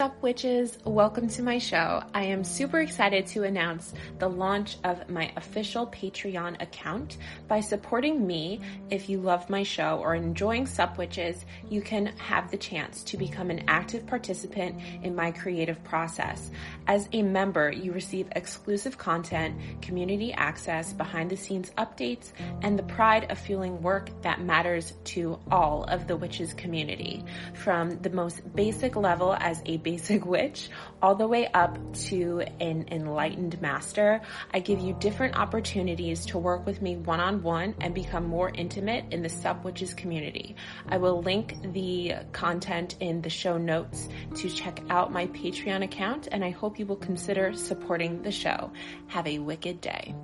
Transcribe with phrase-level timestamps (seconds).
[0.00, 0.76] up, witches?
[0.84, 2.02] Welcome to my show.
[2.12, 7.16] I am super excited to announce the launch of my official Patreon account.
[7.46, 8.60] By supporting me,
[8.90, 13.16] if you love my show or enjoying Sup Witches, you can have the chance to
[13.16, 16.50] become an active participant in my creative process.
[16.88, 22.32] As a member, you receive exclusive content, community access, behind the scenes updates,
[22.62, 27.24] and the pride of fueling work that matters to all of the witches community.
[27.54, 30.70] From the most basic level as a basic witch
[31.00, 34.20] all the way up to an enlightened master.
[34.52, 38.50] I give you different opportunities to work with me one on one and become more
[38.52, 40.56] intimate in the Sup Witches community.
[40.88, 46.28] I will link the content in the show notes to check out my Patreon account
[46.32, 48.72] and I hope you will consider supporting the show.
[49.06, 50.14] Have a wicked day.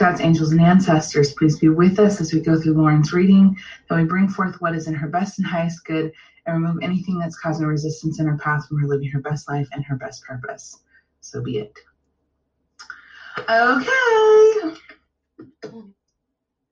[0.00, 3.54] God's angels and ancestors, please be with us as we go through Lauren's reading,
[3.86, 6.10] that we bring forth what is in her best and highest good,
[6.46, 9.68] and remove anything that's causing resistance in her path from her living her best life
[9.72, 10.78] and her best purpose.
[11.20, 11.78] So be it.
[13.40, 14.74] Okay.
[15.64, 15.92] All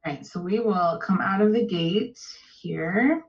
[0.06, 2.19] right, so we will come out of the gate
[2.62, 3.25] here.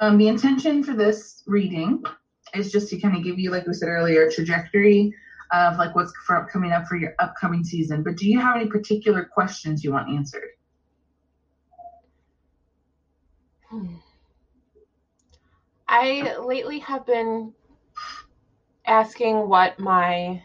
[0.00, 2.02] Um, the intention for this reading
[2.52, 5.14] is just to kind of give you, like we said earlier, trajectory
[5.52, 8.02] of like what's for, coming up for your upcoming season.
[8.02, 10.50] But do you have any particular questions you want answered?
[13.68, 13.96] Hmm.
[15.88, 17.52] I lately have been
[18.86, 20.42] asking what my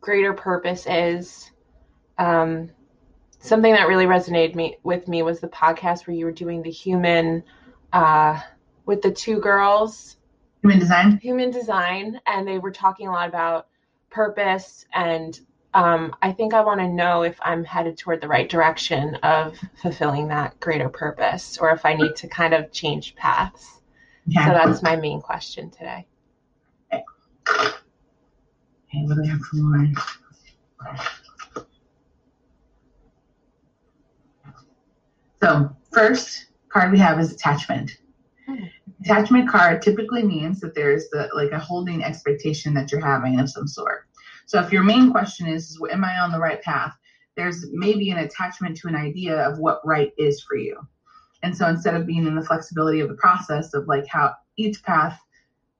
[0.00, 1.50] greater purpose is.
[2.18, 2.70] Um,
[3.40, 6.70] something that really resonated me with me was the podcast where you were doing the
[6.70, 7.42] human
[7.92, 8.40] uh,
[8.86, 10.16] with the two girls.
[10.62, 11.18] Human design.
[11.18, 13.66] Human design, and they were talking a lot about
[14.14, 15.38] purpose and
[15.74, 19.58] um, I think I want to know if I'm headed toward the right direction of
[19.82, 23.80] fulfilling that greater purpose or if I need to kind of change paths.
[24.32, 26.06] So that's my main question today.
[26.92, 27.02] Okay,
[29.02, 29.94] what do I have for Lauren?
[35.42, 37.98] So, first card we have is attachment.
[39.04, 43.50] Attachment card typically means that there's the like a holding expectation that you're having of
[43.50, 44.06] some sort.
[44.46, 46.94] So if your main question is, is am I on the right path?
[47.36, 50.78] There's maybe an attachment to an idea of what right is for you.
[51.42, 54.82] And so instead of being in the flexibility of the process of like how each
[54.82, 55.20] path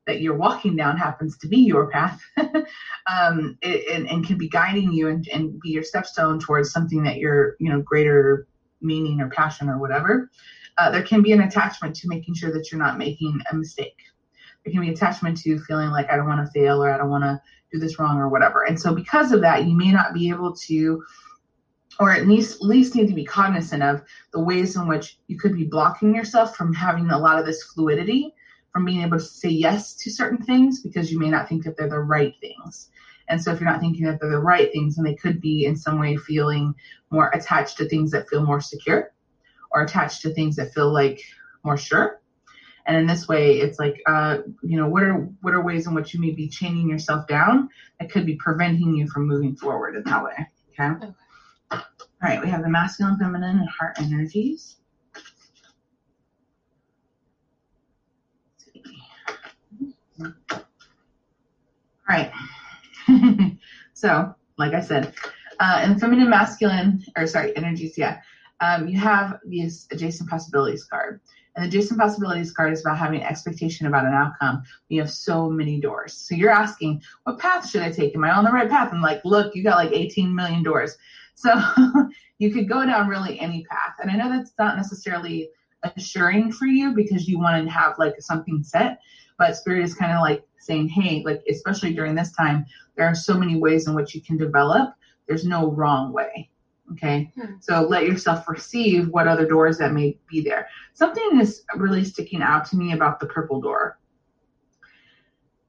[0.07, 2.21] that you're walking down happens to be your path
[3.11, 7.03] um, it, and, and, can be guiding you and, and be your stepstone towards something
[7.05, 8.47] that you're, you know, greater
[8.83, 10.31] meaning or passion or whatever,
[10.79, 13.97] uh, there can be an attachment to making sure that you're not making a mistake.
[14.65, 17.11] There can be attachment to feeling like I don't want to fail or I don't
[17.11, 17.41] want to
[17.73, 18.65] do this wrong or whatever.
[18.65, 21.03] And so because of that, you may not be able to
[22.01, 24.03] or at least least need to be cognizant of
[24.33, 27.63] the ways in which you could be blocking yourself from having a lot of this
[27.63, 28.35] fluidity
[28.73, 31.77] from being able to say yes to certain things because you may not think that
[31.77, 32.91] they're the right things.
[33.29, 35.67] And so if you're not thinking that they're the right things, then they could be
[35.67, 36.75] in some way feeling
[37.11, 39.14] more attached to things that feel more secure
[39.75, 41.21] or attached to things that feel like
[41.65, 42.21] more sure.
[42.87, 45.95] And in this way, it's like, uh, you know, what are what are ways in
[45.95, 47.69] which you may be chaining yourself down
[47.99, 50.47] that could be preventing you from moving forward in that way.
[50.79, 51.07] Okay.
[51.07, 51.13] okay.
[51.73, 54.77] All right, we have the masculine, feminine, and heart energies.
[60.21, 60.31] All
[62.09, 62.33] right.
[63.95, 65.15] so, like I said,
[65.59, 68.21] uh, in feminine, masculine, or sorry, energies, yeah,
[68.65, 71.21] um, you have these adjacent possibilities card.
[71.55, 74.63] And the adjacent possibilities card is about having expectation about an outcome.
[74.89, 76.15] You have so many doors.
[76.15, 78.15] So you're asking, what path should I take?
[78.17, 78.93] Am I on the right path?
[78.93, 80.97] And like, look, you got like 18 million doors.
[81.35, 81.53] So
[82.39, 83.97] you could go down really any path.
[84.01, 85.51] And I know that's not necessarily
[85.97, 88.99] assuring for you because you want to have like something set,
[89.39, 92.65] but spirit is kind of like saying, hey, like especially during this time,
[92.97, 94.95] there are so many ways in which you can develop.
[95.29, 96.49] There's no wrong way.
[96.93, 97.31] Okay.
[97.35, 97.55] Hmm.
[97.61, 100.69] So let yourself receive what other doors that may be there.
[100.93, 103.99] Something is really sticking out to me about the purple door.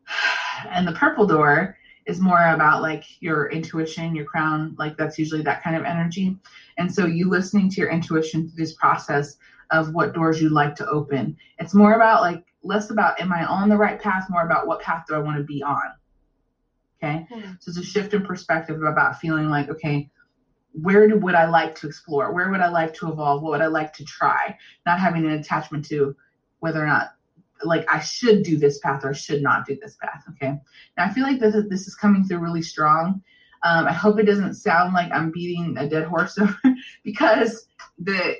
[0.70, 5.42] And the purple door is more about like your intuition, your crown, like that's usually
[5.44, 6.38] that kind of energy.
[6.78, 9.38] And so you listening to your intuition through this process
[9.72, 11.36] of what doors you'd like to open.
[11.60, 14.82] It's more about like less about am I on the right path, more about what
[14.82, 15.94] path do I want to be on.
[16.98, 17.28] Okay.
[17.32, 17.52] Hmm.
[17.60, 20.10] So it's a shift in perspective about feeling like, okay,
[20.82, 22.34] where would I like to explore?
[22.34, 23.42] Where would I like to evolve?
[23.42, 24.58] What would I like to try?
[24.86, 26.16] Not having an attachment to
[26.60, 27.16] whether or not
[27.64, 30.24] like I should do this path or I should not do this path.
[30.32, 30.60] Okay.
[30.98, 33.24] Now I feel like this is, this is coming through really strong.
[33.64, 36.60] Um, I hope it doesn't sound like I'm beating a dead horse over
[37.04, 37.68] because
[38.00, 38.36] the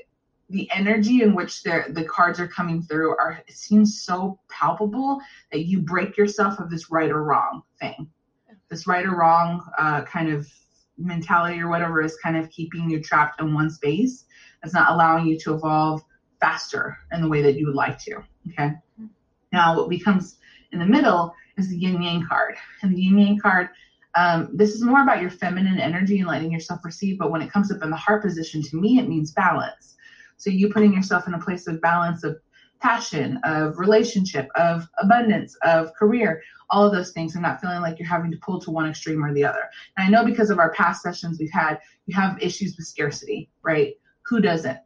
[0.50, 5.20] the energy in which the cards are coming through are it seems so palpable
[5.52, 8.08] that you break yourself of this right or wrong thing
[8.70, 10.48] this right or wrong uh, kind of
[10.98, 14.26] mentality or whatever is kind of keeping you trapped in one space
[14.64, 16.02] it's not allowing you to evolve
[16.40, 18.72] faster in the way that you would like to okay?
[19.52, 20.38] Now what becomes
[20.72, 22.56] in the middle is the yin yang card.
[22.82, 23.70] And the yin yang card
[24.18, 27.52] um, this is more about your feminine energy and letting yourself receive but when it
[27.52, 29.96] comes up in the heart position to me it means balance.
[30.38, 32.38] So you putting yourself in a place of balance of
[32.82, 38.00] passion, of relationship, of abundance, of career, all of those things, and not feeling like
[38.00, 39.70] you're having to pull to one extreme or the other.
[39.98, 43.50] And I know because of our past sessions we've had, you have issues with scarcity,
[43.64, 43.96] right?
[44.26, 44.80] Who doesn't?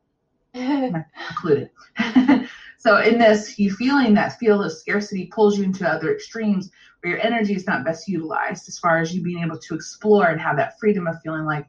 [0.54, 1.70] included.
[2.78, 6.72] so in this, you feeling that field of scarcity pulls you into other extremes
[7.02, 10.28] where your energy is not best utilized as far as you being able to explore
[10.28, 11.68] and have that freedom of feeling like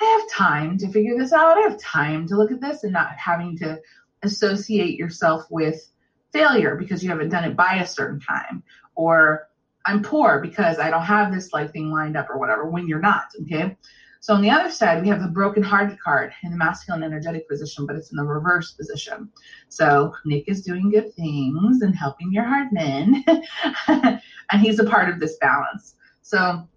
[0.00, 1.58] I have time to figure this out.
[1.58, 3.80] I have time to look at this and not having to
[4.22, 5.90] associate yourself with
[6.32, 8.62] failure because you haven't done it by a certain time
[8.94, 9.48] or
[9.86, 13.00] I'm poor because I don't have this like thing lined up or whatever when you're
[13.00, 13.26] not.
[13.42, 13.76] Okay.
[14.20, 17.48] So on the other side, we have the broken hearted card in the masculine energetic
[17.48, 19.30] position, but it's in the reverse position.
[19.68, 23.24] So Nick is doing good things and helping your hard men,
[23.88, 25.94] and he's a part of this balance.
[26.22, 26.68] So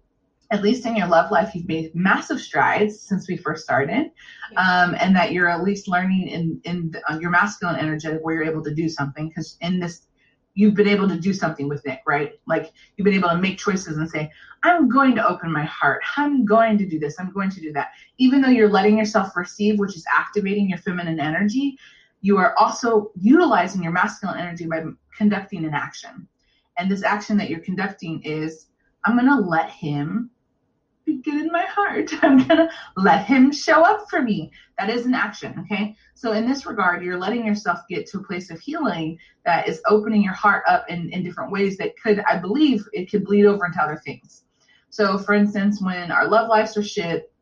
[0.52, 4.10] at least in your love life, you've made massive strides since we first started,
[4.56, 8.52] um, and that you're at least learning in in the, your masculine energetic where you're
[8.52, 9.28] able to do something.
[9.28, 10.06] Because in this,
[10.54, 12.32] you've been able to do something with Nick, right?
[12.46, 14.30] Like you've been able to make choices and say,
[14.62, 16.02] "I'm going to open my heart.
[16.18, 17.16] I'm going to do this.
[17.18, 20.78] I'm going to do that." Even though you're letting yourself receive, which is activating your
[20.78, 21.78] feminine energy,
[22.20, 24.84] you are also utilizing your masculine energy by
[25.16, 26.28] conducting an action.
[26.76, 28.66] And this action that you're conducting is,
[29.06, 30.30] I'm going to let him
[31.18, 32.10] get in my heart.
[32.22, 34.50] I'm gonna let him show up for me.
[34.78, 35.96] That is an action, okay?
[36.14, 39.80] So in this regard, you're letting yourself get to a place of healing that is
[39.88, 43.46] opening your heart up in, in different ways that could, I believe, it could bleed
[43.46, 44.44] over into other things.
[44.90, 47.32] So for instance, when our love lives are shit,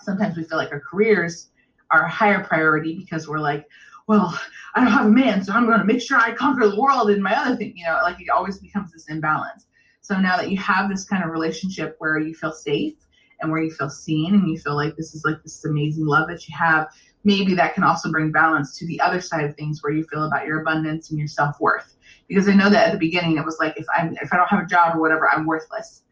[0.00, 1.50] sometimes we feel like our careers
[1.90, 3.66] are a higher priority because we're like,
[4.08, 4.38] well,
[4.74, 7.10] I don't have a man, so I'm going to make sure I conquer the world
[7.10, 9.66] and my other thing, you know, like it always becomes this imbalance.
[10.02, 12.94] So now that you have this kind of relationship where you feel safe
[13.40, 16.28] and where you feel seen and you feel like this is like this amazing love
[16.28, 16.88] that you have,
[17.24, 20.24] maybe that can also bring balance to the other side of things where you feel
[20.24, 21.94] about your abundance and your self worth.
[22.28, 24.48] Because I know that at the beginning it was like if I'm if I don't
[24.48, 26.02] have a job or whatever, I'm worthless.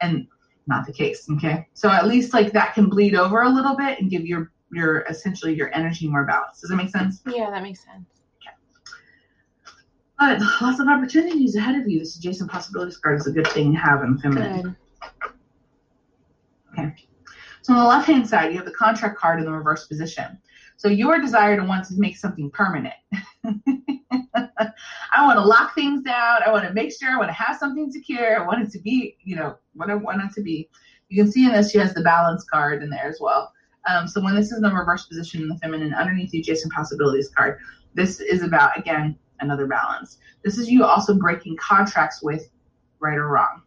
[0.00, 0.26] And
[0.66, 1.28] not the case.
[1.32, 1.66] Okay.
[1.74, 5.00] So at least like that can bleed over a little bit and give your your
[5.08, 6.60] essentially your energy more balance.
[6.60, 7.22] Does that make sense?
[7.26, 8.17] Yeah, that makes sense.
[10.18, 12.00] But lots of opportunities ahead of you.
[12.00, 14.76] This adjacent possibilities card is a good thing to have in the feminine.
[15.22, 15.32] Good.
[16.78, 16.94] Okay.
[17.62, 20.38] So on the left hand side, you have the contract card in the reverse position.
[20.76, 22.94] So your desire to want to make something permanent.
[23.44, 26.40] I want to lock things down.
[26.44, 27.10] I want to make sure.
[27.10, 28.40] I want to have something secure.
[28.40, 30.68] I want it to be, you know, what I want it to be.
[31.08, 33.52] You can see in this, she has the balance card in there as well.
[33.88, 36.72] Um, so when this is in the reverse position in the feminine, underneath the adjacent
[36.72, 37.58] possibilities card,
[37.94, 40.18] this is about, again, another balance.
[40.44, 42.48] This is you also breaking contracts with
[43.00, 43.62] right or wrong.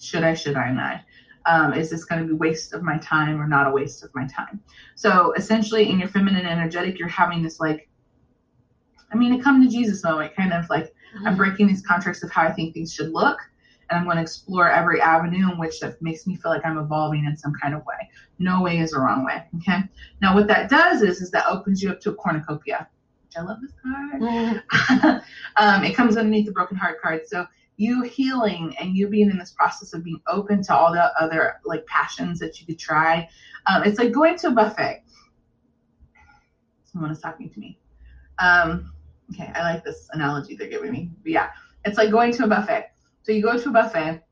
[0.00, 1.00] Should I, should I not?
[1.44, 4.10] Um, is this going to be waste of my time or not a waste of
[4.14, 4.60] my time?
[4.94, 7.88] So essentially, in your feminine energetic, you're having this like,
[9.12, 11.26] I mean, a come to Jesus moment, kind of like mm-hmm.
[11.26, 13.38] I'm breaking these contracts of how I think things should look,
[13.90, 16.78] and I'm going to explore every avenue in which that makes me feel like I'm
[16.78, 18.08] evolving in some kind of way.
[18.38, 19.42] No way is a wrong way.
[19.58, 19.80] Okay.
[20.20, 22.88] Now, what that does is, is that opens you up to a cornucopia.
[23.36, 24.22] I love this card.
[24.22, 25.16] Mm-hmm.
[25.56, 27.26] um, it comes underneath the broken heart card.
[27.26, 27.46] So
[27.76, 31.60] you healing and you being in this process of being open to all the other
[31.64, 33.28] like passions that you could try.
[33.66, 35.02] Um, it's like going to a buffet.
[36.84, 37.78] Someone is talking to me.
[38.38, 38.92] Um,
[39.32, 41.10] okay, I like this analogy they're giving me.
[41.22, 41.50] But yeah,
[41.84, 42.90] it's like going to a buffet.
[43.22, 44.22] So you go to a buffet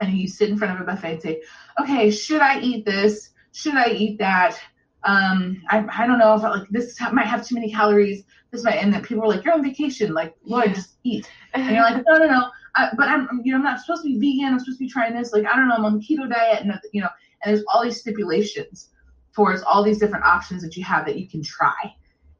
[0.00, 1.42] and you sit in front of a buffet and say,
[1.80, 3.30] okay, should I eat this?
[3.52, 4.58] Should I eat that?
[5.06, 8.24] Um, I, I don't know if I, like this might have too many calories.
[8.50, 10.12] This might, and then people are like, you're on vacation.
[10.12, 10.74] Like, Lord, yeah.
[10.74, 11.30] just eat.
[11.54, 12.50] And you're like, no, no, no.
[12.74, 14.52] I, but I'm, you know, I'm not supposed to be vegan.
[14.52, 15.32] I'm supposed to be trying this.
[15.32, 15.76] Like, I don't know.
[15.76, 17.08] I'm on the keto diet, and you know,
[17.42, 18.90] and there's all these stipulations
[19.34, 21.94] towards all these different options that you have that you can try.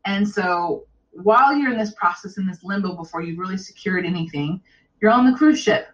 [0.04, 4.60] And so while you're in this process in this limbo before you've really secured anything,
[5.00, 5.88] you're on the cruise ship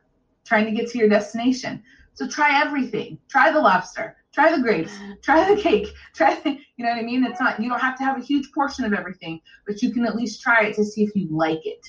[0.44, 1.82] trying to get to your destination.
[2.14, 3.18] So try everything.
[3.28, 4.16] Try the lobster.
[4.32, 4.92] Try the grapes.
[5.22, 5.88] Try the cake.
[6.14, 7.24] Try the, you know what I mean?
[7.24, 10.06] It's not you don't have to have a huge portion of everything, but you can
[10.06, 11.86] at least try it to see if you like it.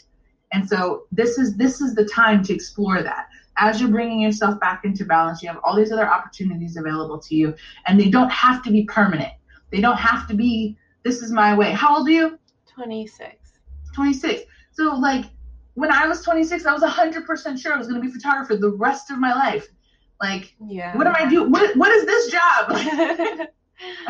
[0.52, 3.28] And so this is this is the time to explore that.
[3.58, 7.36] As you're bringing yourself back into balance, you have all these other opportunities available to
[7.36, 7.56] you,
[7.88, 9.34] and they don't have to be permanent.
[9.72, 11.72] They don't have to be this is my way.
[11.72, 12.40] How old are you?
[12.74, 13.36] 26.
[13.94, 14.44] 26.
[14.72, 15.26] So like
[15.76, 18.56] when I was 26, I was 100% sure I was going to be a photographer
[18.56, 19.68] the rest of my life.
[20.24, 20.96] Like, Yeah.
[20.96, 21.52] what am I doing?
[21.52, 22.72] What, what is this job?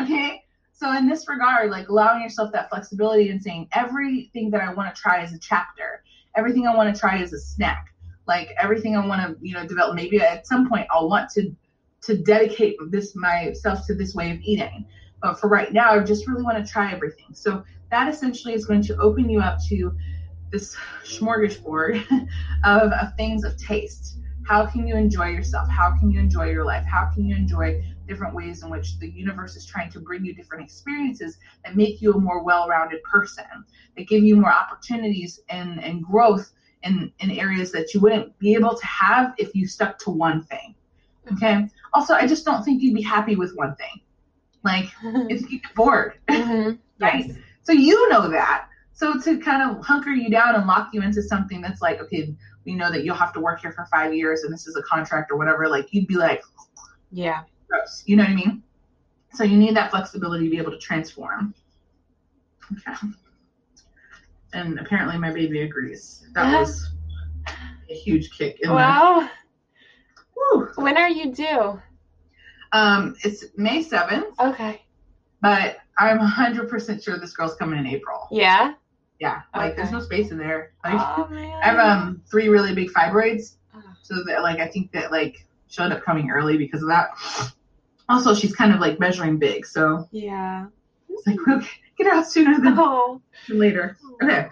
[0.00, 0.40] okay.
[0.72, 4.94] So in this regard, like allowing yourself that flexibility and saying everything that I want
[4.94, 6.04] to try is a chapter.
[6.36, 7.86] Everything I want to try is a snack.
[8.28, 9.96] Like everything I want to, you know, develop.
[9.96, 11.54] Maybe at some point I'll want to
[12.02, 14.86] to dedicate this myself to this way of eating.
[15.20, 17.28] But for right now, I just really want to try everything.
[17.32, 19.92] So that essentially is going to open you up to
[20.52, 22.04] this smorgasbord
[22.64, 24.18] of, of things of taste.
[24.44, 25.68] How can you enjoy yourself?
[25.68, 26.84] How can you enjoy your life?
[26.84, 30.34] How can you enjoy different ways in which the universe is trying to bring you
[30.34, 33.44] different experiences that make you a more well-rounded person,
[33.96, 38.54] that give you more opportunities and, and growth in, in areas that you wouldn't be
[38.54, 40.74] able to have if you stuck to one thing.
[41.32, 41.66] Okay.
[41.94, 44.00] Also, I just don't think you'd be happy with one thing.
[44.62, 46.78] Like, if you get bored, Mhm.
[47.00, 47.26] right?
[47.28, 47.36] Yes.
[47.62, 48.66] So you know that.
[48.92, 52.34] So to kind of hunker you down and lock you into something that's like, okay,
[52.64, 54.82] we know that you'll have to work here for five years and this is a
[54.82, 56.42] contract or whatever, like you'd be like,
[57.10, 57.42] Yeah.
[57.68, 58.02] gross.
[58.06, 58.62] You know what I mean?
[59.32, 61.54] So you need that flexibility to be able to transform.
[62.72, 62.94] Okay.
[64.52, 66.26] And apparently my baby agrees.
[66.34, 66.90] That was
[67.90, 69.28] a huge kick in Wow.
[70.36, 70.68] woo.
[70.76, 71.80] When are you due?
[72.72, 74.82] Um, it's May 7th, Okay.
[75.42, 78.26] but I'm 100% sure this girl's coming in April.
[78.32, 78.74] Yeah.
[79.20, 80.72] Yeah, like there's no space in there.
[80.84, 81.28] Like Oh.
[81.32, 83.82] I have um three really big fibroids, Oh.
[84.02, 87.10] so that like I think that like she'll end up coming early because of that.
[88.08, 90.66] Also, she's kind of like measuring big, so Yeah.
[91.08, 93.20] it's like okay, get out sooner than Oh.
[93.48, 93.96] later.
[94.22, 94.48] Okay,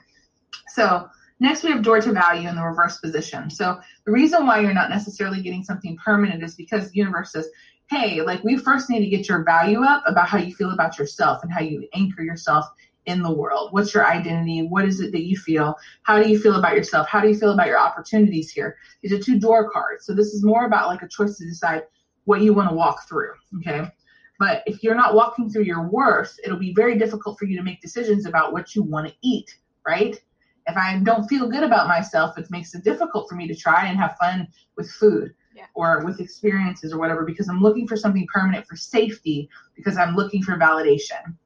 [0.69, 1.09] so
[1.41, 3.51] next we have door to value in the reverse position.
[3.51, 7.49] So the reason why you're not necessarily getting something permanent is because the universe says,
[7.91, 10.99] hey, like we first need to get your value up about how you feel about
[10.99, 12.65] yourself and how you anchor yourself
[13.07, 13.73] in the world.
[13.73, 14.67] What's your identity?
[14.67, 15.77] What is it that you feel?
[16.03, 17.09] How do you feel about yourself?
[17.09, 18.77] How do you feel about your opportunities here?
[19.03, 20.07] These are two door cards.
[20.07, 21.83] So this is more about like a choice to decide
[22.25, 23.33] what you want to walk through.
[23.59, 23.91] Okay.
[24.39, 27.63] But if you're not walking through your worth, it'll be very difficult for you to
[27.63, 29.57] make decisions about what you want to eat,
[29.87, 30.21] right?
[30.67, 33.87] If I don't feel good about myself, it makes it difficult for me to try
[33.87, 35.67] and have fun with food Yeah.
[35.75, 40.15] or with experiences or whatever because I'm looking for something permanent for safety because I'm
[40.15, 41.37] looking for validation.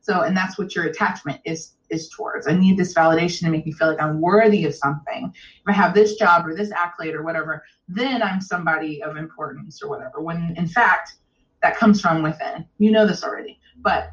[0.00, 2.46] So, and that's what your attachment is is towards.
[2.46, 5.32] I need this validation to make me feel like I'm worthy of something.
[5.34, 9.82] If I have this job or this accolade or whatever, then I'm somebody of importance
[9.82, 10.20] or whatever.
[10.20, 11.14] When in fact,
[11.62, 12.64] that comes from within.
[12.78, 14.10] You know this already, but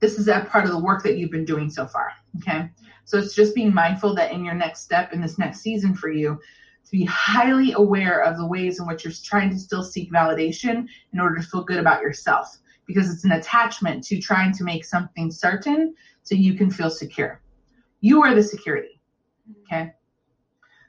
[0.00, 2.12] this is that part of the work that you've been doing so far.
[2.38, 2.70] Okay.
[3.04, 6.10] So it's just being mindful that in your next step in this next season for
[6.10, 6.38] you,
[6.84, 10.86] to be highly aware of the ways in which you're trying to still seek validation
[11.12, 12.58] in order to feel good about yourself
[12.88, 17.40] because it's an attachment to trying to make something certain so you can feel secure.
[18.00, 19.00] You are the security.
[19.62, 19.92] Okay.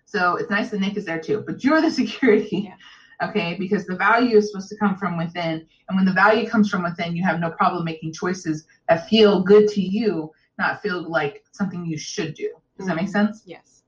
[0.06, 2.74] So it's nice that Nick is there too, but you're the security.
[3.22, 3.58] Okay.
[3.60, 5.68] Because the value is supposed to come from within.
[5.88, 9.44] And when the value comes from within, you have no problem making choices that feel
[9.44, 12.50] good to you, not feel like something you should do.
[12.78, 13.12] Does that make mm-hmm.
[13.12, 13.44] sense?
[13.46, 13.84] Yes.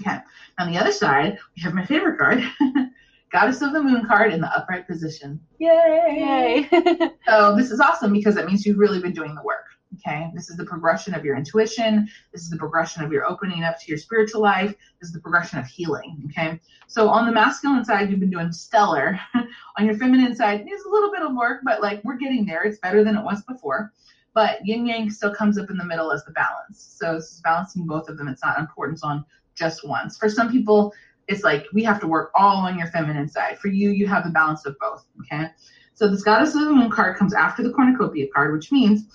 [0.00, 0.18] Okay.
[0.58, 2.42] On the other side, we have my favorite card,
[3.34, 5.40] Goddess of the Moon card in the upright position.
[5.58, 6.68] Yay!
[6.70, 7.10] Yay.
[7.28, 9.64] So this is awesome because that means you've really been doing the work.
[9.94, 10.30] Okay.
[10.34, 12.08] This is the progression of your intuition.
[12.32, 14.72] This is the progression of your opening up to your spiritual life.
[15.00, 16.30] This is the progression of healing.
[16.30, 16.60] Okay.
[16.86, 19.18] So on the masculine side, you've been doing stellar.
[19.78, 22.62] on your feminine side, it's a little bit of work, but like we're getting there.
[22.62, 23.92] It's better than it was before.
[24.32, 26.96] But yin yang still comes up in the middle as the balance.
[27.00, 28.28] So this is balancing both of them.
[28.28, 29.24] It's not importance on
[29.56, 30.18] just once.
[30.18, 30.92] For some people,
[31.28, 33.58] it's like we have to work all on your feminine side.
[33.58, 35.04] For you, you have the balance of both.
[35.20, 35.46] Okay.
[35.94, 39.06] So this goddess of the moon card comes after the cornucopia card, which means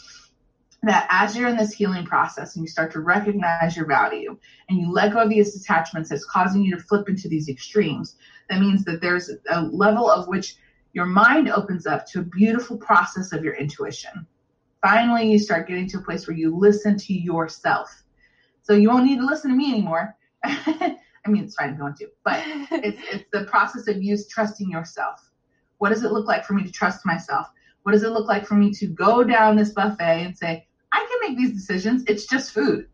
[0.83, 4.37] that as you're in this healing process and you start to recognize your value
[4.69, 8.15] and you let go of these attachments that's causing you to flip into these extremes,
[8.49, 10.55] that means that there's a level of which
[10.93, 14.25] your mind opens up to a beautiful process of your intuition.
[14.81, 18.03] Finally, you start getting to a place where you listen to yourself.
[18.61, 20.15] So you won't need to listen to me anymore.
[21.25, 24.17] I mean, it's fine if you want to, but it's it's the process of you
[24.29, 25.29] trusting yourself.
[25.77, 27.47] What does it look like for me to trust myself?
[27.83, 30.97] What does it look like for me to go down this buffet and say, I
[30.97, 32.03] can make these decisions.
[32.07, 32.87] It's just food.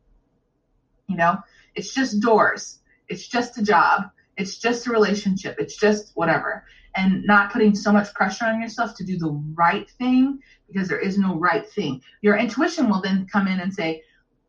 [1.08, 1.38] You know,
[1.76, 2.80] it's just doors.
[3.08, 4.10] It's just a job.
[4.38, 5.56] It's just a relationship.
[5.60, 6.66] It's just whatever.
[6.96, 11.00] And not putting so much pressure on yourself to do the right thing because there
[11.00, 12.02] is no right thing.
[12.22, 14.04] Your intuition will then come in and say,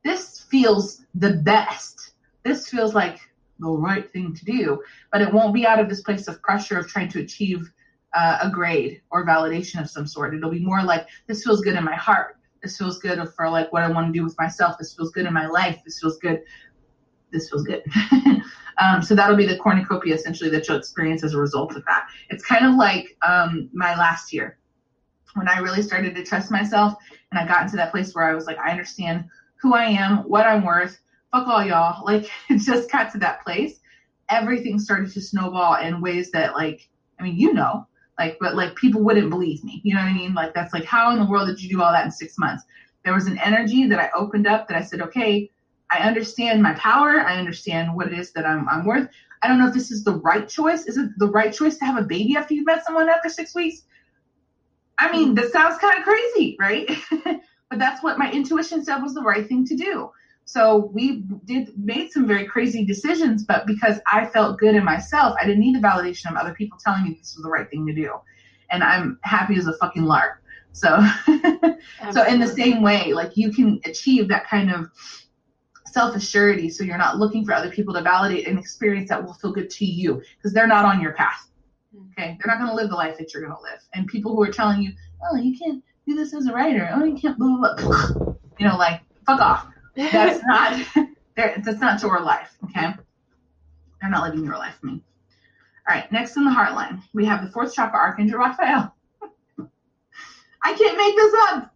[0.04, 2.12] This feels the best.
[2.44, 3.18] This feels like
[3.58, 4.82] the right thing to do.
[5.12, 7.70] But it won't be out of this place of pressure of trying to achieve
[8.14, 10.34] uh, a grade or validation of some sort.
[10.34, 13.72] It'll be more like, This feels good in my heart This feels good for like
[13.72, 14.76] what I want to do with myself.
[14.78, 15.80] This feels good in my life.
[15.84, 16.42] This feels good.
[17.32, 17.82] This feels good.
[18.78, 22.08] um, so that'll be the cornucopia essentially that you'll experience as a result of that.
[22.30, 24.58] It's kind of like um, my last year
[25.36, 26.94] when I really started to trust myself
[27.30, 29.26] and I got into that place where I was like, I understand
[29.60, 30.98] who I am, what I'm worth.
[31.32, 32.04] Fuck all y'all.
[32.06, 33.80] Like it just got to that place.
[34.28, 37.86] Everything started to snowball in ways that like, I mean, you know,
[38.18, 39.80] like, but like people wouldn't believe me.
[39.84, 40.34] You know what I mean?
[40.34, 42.64] Like that's like, how in the world did you do all that in six months?
[43.04, 45.50] There was an energy that I opened up that I said, okay,
[45.90, 47.20] I understand my power.
[47.20, 49.08] I understand what it is that I'm, I'm worth.
[49.42, 50.86] I don't know if this is the right choice.
[50.86, 53.54] Is it the right choice to have a baby after you've met someone after six
[53.54, 53.82] weeks?
[54.98, 56.90] I mean, that sounds kind of crazy, right?
[57.70, 60.10] but that's what my intuition said was the right thing to do.
[60.46, 65.36] So we did made some very crazy decisions, but because I felt good in myself,
[65.40, 67.84] I didn't need the validation of other people telling me this was the right thing
[67.86, 68.12] to do.
[68.70, 70.40] And I'm happy as a fucking lark.
[70.70, 71.04] So
[72.12, 74.88] so in the same way, like you can achieve that kind of
[75.86, 79.50] self-assurity so you're not looking for other people to validate an experience that will feel
[79.50, 81.50] good to you because they're not on your path.
[81.92, 82.04] Hmm.
[82.12, 83.80] Okay, they're not going to live the life that you're going to live.
[83.94, 84.92] And people who are telling you,
[85.28, 86.88] oh, you can't do this as a writer.
[86.94, 88.34] Oh, you can't blah blah blah.
[88.58, 89.66] You know, like fuck off.
[90.12, 91.08] That's not.
[91.36, 92.54] That's not your life.
[92.64, 92.92] Okay,
[94.00, 94.76] they're not living your life.
[94.82, 95.02] Me.
[95.88, 96.10] All right.
[96.12, 98.94] Next in the heart line, we have the fourth chakra archangel Raphael.
[100.64, 101.72] I can't make this up.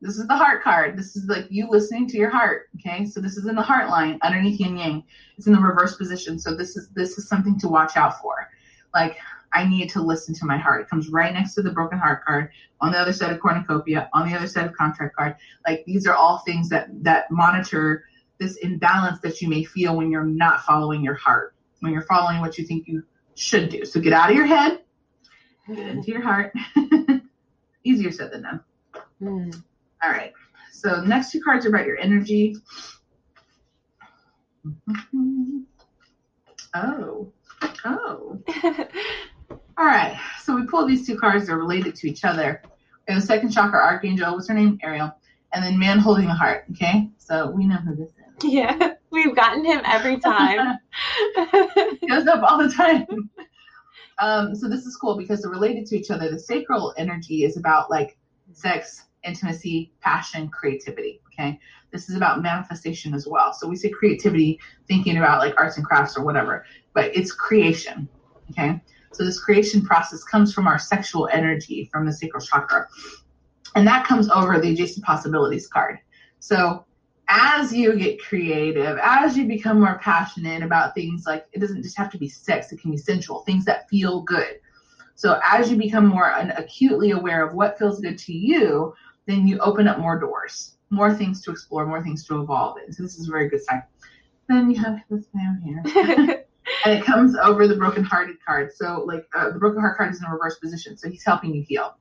[0.00, 0.96] This is the heart card.
[0.96, 2.70] This is like you listening to your heart.
[2.76, 5.04] Okay, so this is in the heart line underneath yin yang.
[5.36, 6.38] It's in the reverse position.
[6.38, 8.48] So this is this is something to watch out for.
[8.94, 9.18] Like
[9.52, 10.82] I need to listen to my heart.
[10.82, 14.08] It comes right next to the broken heart card, on the other side of cornucopia,
[14.12, 15.36] on the other side of contract card.
[15.66, 18.04] Like these are all things that that monitor
[18.38, 22.40] this imbalance that you may feel when you're not following your heart, when you're following
[22.40, 23.04] what you think you
[23.34, 23.84] should do.
[23.84, 24.80] So get out of your head,
[25.68, 26.52] get into your heart.
[27.84, 28.60] Easier said than done.
[29.20, 29.62] Mm.
[30.02, 30.32] All right.
[30.72, 32.56] So next two cards are about your energy.
[36.74, 37.32] Oh.
[37.84, 38.42] Oh.
[39.82, 41.48] All right, so we pulled these two cards.
[41.48, 42.62] They're related to each other.
[43.08, 44.78] And the second chakra archangel, what's her name?
[44.80, 45.10] Ariel.
[45.52, 46.66] And then man holding a heart.
[46.70, 48.44] Okay, so we know who this is.
[48.44, 50.78] Yeah, we've gotten him every time.
[52.08, 53.28] goes up all the time.
[54.20, 56.30] Um, so this is cool because they're related to each other.
[56.30, 58.16] The sacral energy is about like
[58.52, 61.20] sex, intimacy, passion, creativity.
[61.32, 61.58] Okay,
[61.90, 63.52] this is about manifestation as well.
[63.52, 68.08] So we say creativity, thinking about like arts and crafts or whatever, but it's creation.
[68.52, 68.80] Okay,
[69.12, 72.88] so this creation process comes from our sexual energy from the sacral chakra.
[73.74, 75.98] And that comes over the adjacent possibilities card.
[76.40, 76.84] So
[77.28, 81.96] as you get creative, as you become more passionate about things like it doesn't just
[81.96, 84.58] have to be sex, it can be sensual, things that feel good.
[85.14, 88.94] So as you become more acutely aware of what feels good to you,
[89.26, 92.92] then you open up more doors, more things to explore, more things to evolve in.
[92.92, 93.82] So this is a very good sign.
[94.48, 96.44] Then you have this man here.
[96.84, 98.70] and it comes over the broken hearted card.
[98.74, 101.54] So like uh, the broken heart card is in a reverse position, so he's helping
[101.54, 101.96] you heal.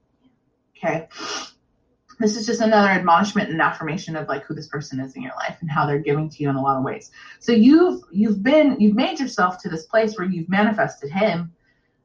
[0.78, 1.08] Okay.
[2.20, 5.34] This is just another admonishment and affirmation of like who this person is in your
[5.38, 7.10] life and how they're giving to you in a lot of ways.
[7.40, 11.52] So you've you've been you've made yourself to this place where you've manifested him.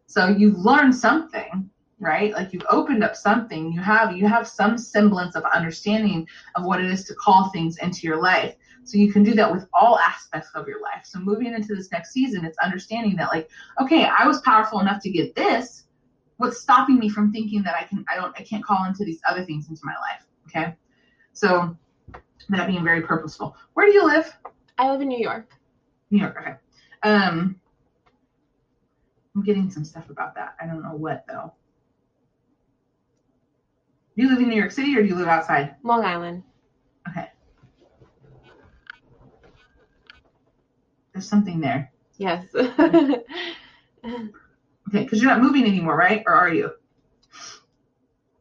[0.07, 1.69] So you've learned something,
[2.01, 2.33] right?
[2.33, 3.73] Like you've opened up something.
[3.73, 7.77] You have you have some semblance of understanding of what it is to call things
[7.79, 8.55] into your life.
[8.87, 11.03] So you can do that with all aspects of your life.
[11.05, 15.03] So moving into this next season, it's understanding that like, okay, I was powerful enough
[15.03, 15.85] to get this.
[16.37, 19.21] What's stopping me from thinking that I can I don't I can't call into these
[19.29, 20.25] other things into my life.
[20.47, 20.77] Okay.
[21.33, 21.77] So
[22.49, 23.57] that being very purposeful.
[23.75, 24.33] Where do you live?
[24.79, 25.51] I live in New York.
[26.11, 26.55] New York, okay.
[27.03, 27.61] Um
[29.35, 30.55] I'm getting some stuff about that.
[30.61, 31.53] I don't know what though.
[34.17, 35.75] Do you live in New York City or do you live outside?
[35.83, 36.45] Long Island.
[37.09, 37.29] Okay.
[41.17, 41.91] There's something there.
[42.19, 42.45] Yes.
[42.55, 43.23] okay,
[44.91, 46.23] because you're not moving anymore, right?
[46.27, 46.73] Or are you?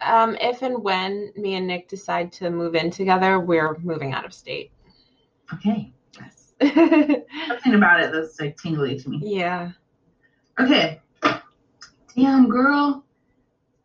[0.02, 4.26] Um, if and when me and Nick decide to move in together, we're moving out
[4.26, 4.72] of state.
[5.54, 5.94] Okay.
[6.20, 6.54] Yes.
[7.48, 9.22] something about it that's like tingly to me.
[9.24, 9.72] Yeah.
[10.60, 11.00] Okay.
[12.14, 13.06] Damn, girl.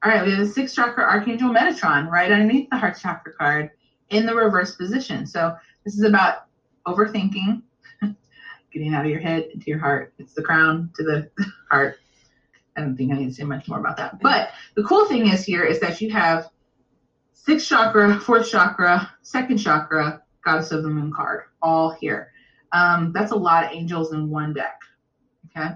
[0.03, 3.71] All right, we have the sixth chakra archangel Metatron right underneath the heart chakra card
[4.09, 5.29] in the reverse position.
[5.29, 6.47] So this is about
[6.89, 7.63] overthinking,
[8.73, 10.15] getting out of your head into your heart.
[10.19, 11.31] It's the crown to the
[11.71, 11.99] heart.
[12.77, 14.21] I don't think I need to say much more about that.
[14.21, 16.49] But the cool thing is here is that you have
[17.33, 22.33] sixth chakra, fourth chakra, second chakra, goddess of the moon card, all here.
[22.73, 24.79] Um, that's a lot of angels in one deck.
[25.57, 25.71] Okay.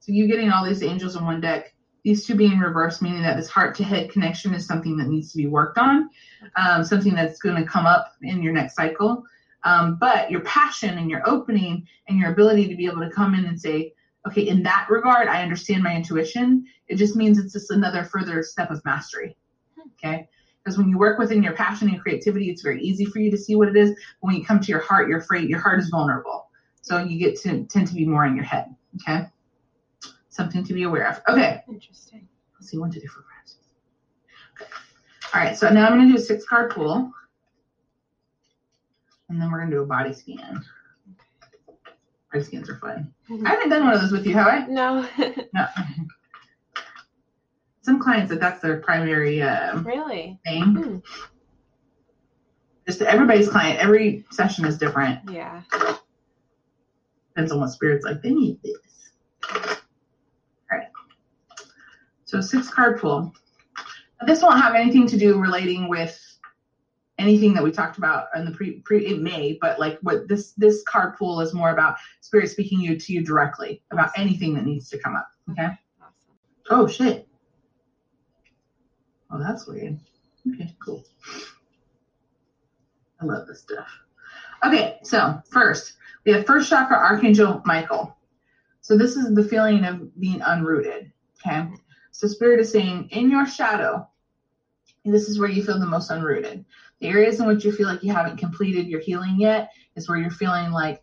[0.00, 1.72] So you getting all these angels in one deck
[2.04, 5.30] these two being reversed, meaning that this heart to head connection is something that needs
[5.32, 6.10] to be worked on,
[6.56, 9.24] um, something that's going to come up in your next cycle.
[9.64, 13.34] Um, but your passion and your opening and your ability to be able to come
[13.34, 13.94] in and say,
[14.26, 16.64] okay, in that regard, I understand my intuition.
[16.88, 19.36] It just means it's just another further step of mastery.
[19.98, 20.28] Okay.
[20.62, 23.36] Because when you work within your passion and creativity, it's very easy for you to
[23.36, 23.90] see what it is.
[23.90, 26.48] But when you come to your heart, you're afraid, your heart is vulnerable.
[26.82, 28.74] So you get to tend to be more in your head.
[29.00, 29.26] Okay.
[30.28, 31.20] Something to be aware of.
[31.28, 31.62] Okay.
[31.68, 32.28] Interesting.
[32.54, 33.58] Let's see, one, two, three, four, five, six.
[34.60, 34.70] Okay.
[35.34, 35.56] All right.
[35.56, 37.12] So now I'm going to do a six card pull.
[39.32, 40.62] And then we're going to do a body scan.
[42.30, 43.14] Body scans are fun.
[43.46, 44.66] I haven't done one of those with you, have I?
[44.66, 45.08] No.
[45.54, 45.66] No.
[47.80, 50.38] Some clients that that's their primary uh, really?
[50.44, 50.62] thing.
[50.62, 50.96] Hmm.
[52.86, 53.80] Just everybody's client.
[53.80, 55.18] Every session is different.
[55.28, 55.62] Yeah.
[57.30, 58.22] Depends on what spirit's like.
[58.22, 58.76] They need this.
[59.50, 59.58] All
[60.70, 60.86] right.
[62.24, 63.32] So six card pool.
[64.26, 66.16] This won't have anything to do relating with
[67.22, 70.52] anything that we talked about in the pre pre it may, but like what this
[70.52, 74.64] this card pull is more about spirit speaking you to you directly about anything that
[74.64, 75.28] needs to come up.
[75.50, 75.68] Okay.
[76.00, 76.34] Awesome.
[76.70, 77.28] Oh shit.
[79.30, 79.98] Oh, that's weird.
[80.52, 81.04] Okay, cool.
[83.20, 83.88] I love this stuff.
[84.64, 88.16] Okay, so first we have first chakra Archangel Michael.
[88.80, 91.12] So this is the feeling of being unrooted.
[91.46, 91.68] Okay.
[92.10, 94.08] So spirit is saying in your shadow,
[95.04, 96.64] this is where you feel the most unrooted.
[97.00, 100.18] The areas in which you feel like you haven't completed your healing yet is where
[100.18, 101.02] you're feeling like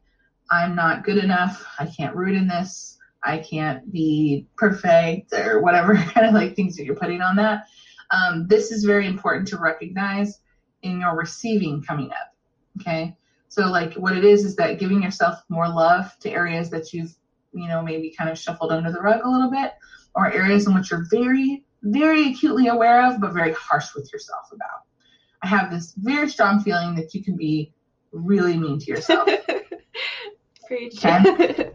[0.51, 1.65] I'm not good enough.
[1.77, 2.97] I can't root in this.
[3.23, 7.65] I can't be perfect or whatever kind of like things that you're putting on that.
[8.11, 10.39] Um, this is very important to recognize
[10.81, 12.33] in your receiving coming up.
[12.79, 13.15] Okay.
[13.49, 17.13] So like what it is is that giving yourself more love to areas that you've,
[17.51, 19.73] you know, maybe kind of shuffled under the rug a little bit,
[20.15, 24.51] or areas in which you're very, very acutely aware of, but very harsh with yourself
[24.51, 24.83] about.
[25.41, 27.73] I have this very strong feeling that you can be
[28.11, 29.29] really mean to yourself.
[30.67, 31.03] Preach.
[31.03, 31.71] Okay.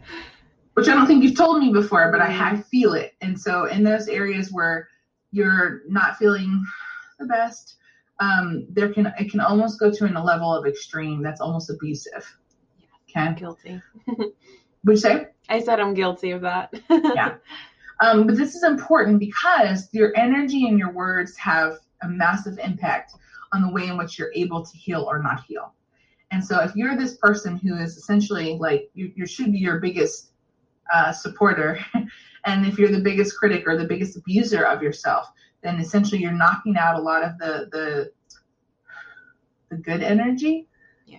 [0.75, 3.13] which I don't think you've told me before, but I, I feel it.
[3.21, 4.89] And so in those areas where
[5.31, 6.63] you're not feeling
[7.17, 7.77] the best,
[8.19, 12.25] um, there can it can almost go to a level of extreme that's almost abusive.
[13.09, 13.33] Okay.
[13.33, 13.81] guilty.
[14.07, 14.31] Would
[14.85, 15.27] you say?
[15.49, 16.73] I said I'm guilty of that.
[16.89, 17.35] Yeah.
[18.01, 23.13] Um, but this is important because your energy and your words have a massive impact
[23.53, 25.73] on the way in which you're able to heal or not heal.
[26.31, 29.79] And so if you're this person who is essentially like you, you should be your
[29.79, 30.31] biggest
[30.93, 31.79] uh, supporter,
[32.45, 35.31] and if you're the biggest critic or the biggest abuser of yourself,
[35.63, 38.11] then essentially you're knocking out a lot of the the
[39.69, 40.67] the good energy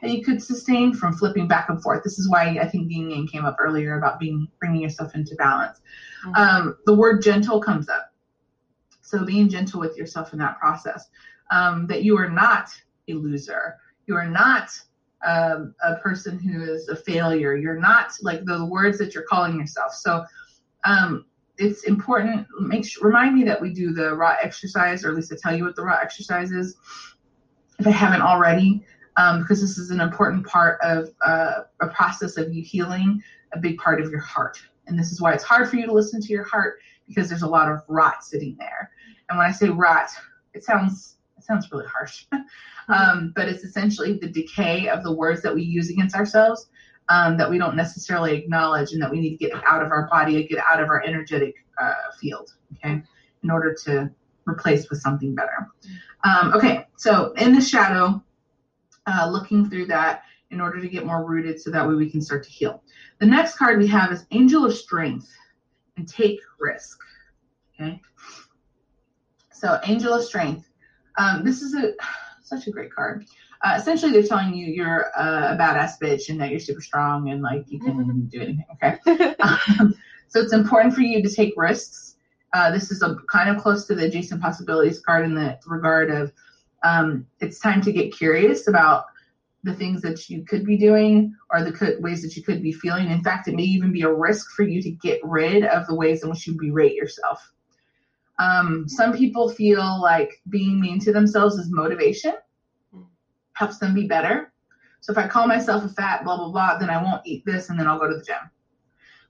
[0.03, 2.03] That you could sustain from flipping back and forth.
[2.03, 5.35] This is why I think yin yang came up earlier about being bringing yourself into
[5.37, 5.81] balance.
[6.25, 6.37] Mhm.
[6.37, 8.13] Um, the word gentle comes up,
[9.03, 11.09] so being gentle with yourself in that process.
[11.51, 12.71] Um, that you are not
[13.09, 13.77] a loser.
[14.07, 14.71] You are not
[15.25, 17.55] um, a person who is a failure.
[17.55, 19.93] You're not like the words that you're calling yourself.
[19.93, 20.25] So
[20.85, 21.27] um,
[21.59, 22.47] it's important.
[22.61, 25.57] Make sure, remind me that we do the raw exercise, or at least I tell
[25.57, 26.77] you what the raw exercise is,
[27.79, 28.85] if I haven't already,
[29.17, 33.59] um, because this is an important part of uh, a process of you healing a
[33.59, 34.59] big part of your heart.
[34.87, 37.43] And this is why it's hard for you to listen to your heart because there's
[37.43, 38.91] a lot of rot sitting there.
[39.29, 40.09] And when I say rot,
[40.55, 42.27] it sounds it sounds really harsh,
[42.89, 46.69] um, but it's essentially the decay of the words that we use against ourselves
[47.09, 50.09] um, that we don't necessarily acknowledge and that we need to get out of our
[50.11, 53.03] body, get out of our energetic uh, field, okay,
[53.43, 54.11] in order to
[54.47, 55.69] replace with something better.
[56.25, 58.23] Um, okay, so in the shadow,
[59.07, 62.23] uh, looking through that in order to get more rooted so that way we can
[62.23, 62.83] start to heal.
[63.19, 65.29] The next card we have is Angel of Strength
[65.97, 66.99] and Take Risk.
[67.75, 68.01] Okay.
[69.53, 70.69] So Angel of Strength.
[71.19, 71.95] Um, this is a
[72.43, 73.27] such a great card.
[73.63, 77.31] Uh, essentially, they're telling you you're uh, a badass bitch and that you're super strong
[77.31, 78.65] and like you can do anything.
[78.75, 79.35] Okay.
[79.41, 79.95] Um,
[80.29, 82.17] so it's important for you to take risks.
[82.53, 86.11] Uh, this is a kind of close to the adjacent possibilities card in the regard
[86.11, 86.33] of
[86.87, 89.07] um, it's time to get curious about
[89.65, 92.73] the things that you could be doing or the could, ways that you could be
[92.73, 93.11] feeling.
[93.11, 95.95] In fact, it may even be a risk for you to get rid of the
[95.95, 97.53] ways in which you berate yourself.
[98.39, 102.35] Um, some people feel like being mean to themselves is motivation,
[103.55, 104.53] helps them be better.
[105.01, 107.71] So if I call myself a fat, blah, blah, blah, then I won't eat this
[107.71, 108.51] and then I'll go to the gym.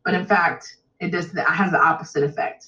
[0.04, 2.66] But in fact, it does that has the opposite effect.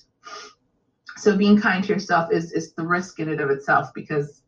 [1.17, 4.43] So being kind to yourself is is the risk in it of itself because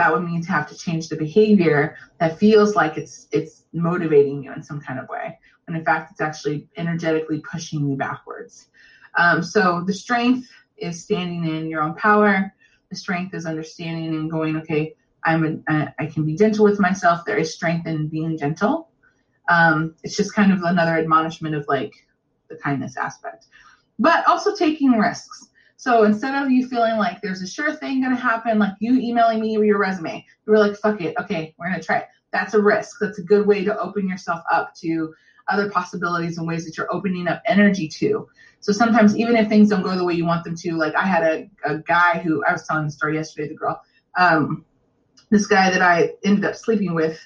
[0.00, 4.42] that would mean to have to change the behavior that feels like it's it's motivating
[4.42, 8.70] you in some kind of way when in fact it's actually energetically pushing you backwards
[9.16, 10.48] um, so the strength
[10.80, 12.52] is standing in your own power.
[12.90, 17.24] The strength is understanding and going, okay, I'm I can be gentle with myself.
[17.26, 18.88] There is strength in being gentle.
[19.48, 21.92] Um, it's just kind of another admonishment of like
[22.48, 23.46] the kindness aspect,
[23.98, 25.48] but also taking risks.
[25.80, 29.00] So instead of you feeling like there's a sure thing going to happen, like you
[29.00, 31.14] emailing me your resume, you were like, fuck it.
[31.18, 32.08] Okay, we're going to try it.
[32.34, 32.98] That's a risk.
[33.00, 35.14] That's a good way to open yourself up to
[35.48, 38.28] other possibilities and ways that you're opening up energy to.
[38.60, 41.06] So sometimes, even if things don't go the way you want them to, like I
[41.06, 43.80] had a, a guy who I was telling the story yesterday, the girl,
[44.18, 44.66] um,
[45.30, 47.18] this guy that I ended up sleeping with,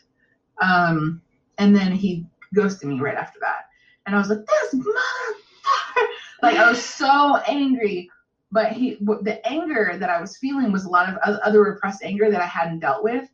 [0.63, 1.21] um,
[1.59, 3.63] and then he ghosted me right after that.
[4.07, 6.07] And I was like, this motherfucker.
[6.41, 8.11] Like I was so angry
[8.55, 12.31] but he the anger that i was feeling was a lot of other repressed anger
[12.31, 13.29] that i hadn't dealt with.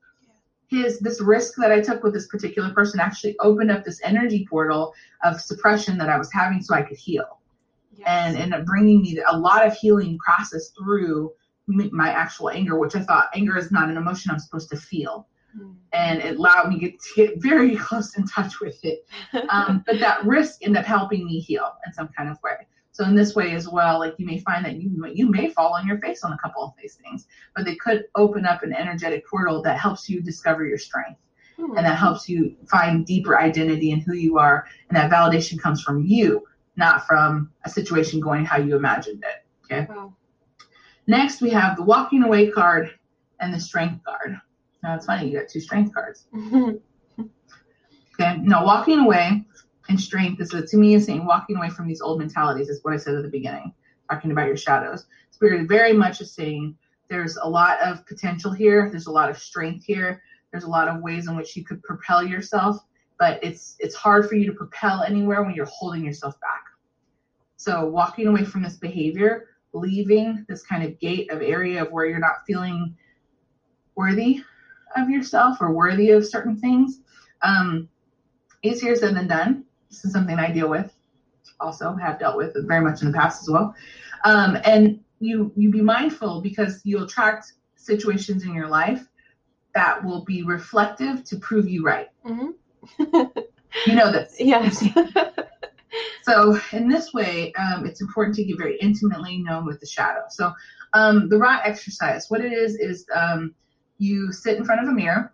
[0.68, 4.46] His this risk that i took with this particular person actually opened up this energy
[4.48, 7.38] portal of suppression that i was having so i could heal.
[7.92, 8.08] Yes.
[8.08, 11.32] and ended up bringing me a lot of healing process through
[11.66, 15.26] my actual anger which i thought anger is not an emotion i'm supposed to feel.
[15.58, 15.74] Mm.
[15.92, 19.04] and it allowed me to get very close in touch with it.
[19.50, 23.04] Um, but that risk ended up helping me heal in some kind of way so
[23.04, 25.86] in this way as well, like you may find that you you may fall on
[25.86, 29.26] your face on a couple of these things, but they could open up an energetic
[29.28, 31.20] portal that helps you discover your strength.
[31.56, 31.76] Hmm.
[31.76, 34.66] And that helps you find deeper identity in who you are.
[34.88, 39.72] And that validation comes from you, not from a situation going how you imagined it.
[39.72, 39.86] Okay.
[39.88, 40.14] Wow.
[41.06, 42.90] Next, we have the walking away card
[43.40, 44.36] and the strength card.
[44.82, 46.26] Now it's funny, you got two strength cards.
[47.18, 48.38] okay.
[48.42, 49.44] Now, walking away
[49.90, 52.94] and strength is to me is saying walking away from these old mentalities is what
[52.94, 53.74] I said at the beginning,
[54.08, 55.06] talking about your shadows.
[55.32, 56.76] Spirit very much is saying
[57.08, 60.22] there's a lot of potential here, there's a lot of strength here,
[60.52, 62.76] there's a lot of ways in which you could propel yourself,
[63.18, 66.64] but it's it's hard for you to propel anywhere when you're holding yourself back.
[67.56, 72.06] So walking away from this behavior, leaving this kind of gate of area of where
[72.06, 72.96] you're not feeling
[73.96, 74.42] worthy
[74.96, 77.00] of yourself or worthy of certain things.
[77.42, 77.88] Um,
[78.62, 80.92] easier said than done this is something I deal with,
[81.60, 83.74] also have dealt with very much in the past as well.
[84.24, 89.06] Um, and you you be mindful because you'll attract situations in your life
[89.74, 92.08] that will be reflective to prove you right.
[92.26, 93.22] Mm-hmm.
[93.86, 94.36] you know this.
[94.38, 94.84] Yes.
[96.22, 100.22] so in this way, um, it's important to get very intimately known with the shadow.
[100.28, 100.52] So
[100.92, 103.54] um, the Ra exercise, what it is is um,
[103.98, 105.32] you sit in front of a mirror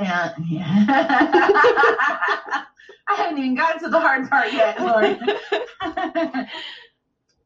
[0.00, 0.84] and yeah.
[3.08, 4.78] I haven't even gotten to the hard part yet,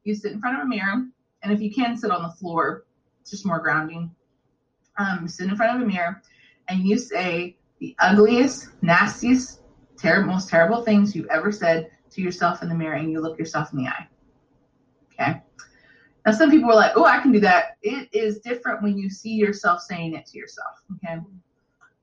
[0.05, 1.07] you sit in front of a mirror,
[1.43, 2.85] and if you can sit on the floor,
[3.21, 4.15] it's just more grounding.
[4.99, 6.23] Um, sit in front of a mirror,
[6.69, 9.61] and you say the ugliest, nastiest,
[10.05, 13.73] most terrible things you've ever said to yourself in the mirror, and you look yourself
[13.73, 14.07] in the eye.
[15.13, 15.41] Okay.
[16.27, 19.09] Now, some people are like, "Oh, I can do that." It is different when you
[19.09, 20.75] see yourself saying it to yourself.
[20.97, 21.21] Okay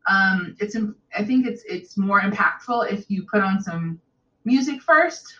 [0.07, 0.75] um, it's
[1.15, 3.99] I think it's it's more impactful if you put on some
[4.45, 5.33] music first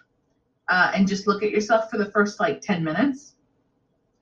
[0.70, 3.34] uh, and just look at yourself for the first like 10 minutes.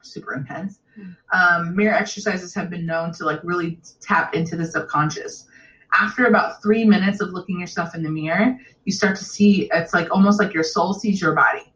[0.02, 0.80] Super intense.
[0.96, 1.12] Hmm.
[1.34, 5.48] Um, mirror exercises have been known to like really tap into the subconscious.
[5.94, 9.94] After about three minutes of looking yourself in the mirror, you start to see it's
[9.94, 11.74] like almost like your soul sees your body.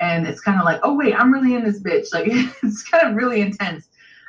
[0.00, 2.12] And it's kind of like, oh wait, I'm really in this bitch.
[2.12, 2.26] Like
[2.62, 3.88] it's kind of really intense.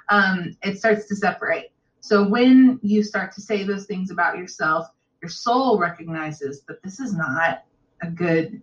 [0.10, 4.88] Um, it starts to separate so when you start to say those things about yourself,
[5.22, 7.64] your soul recognizes that this is not
[8.02, 8.62] a good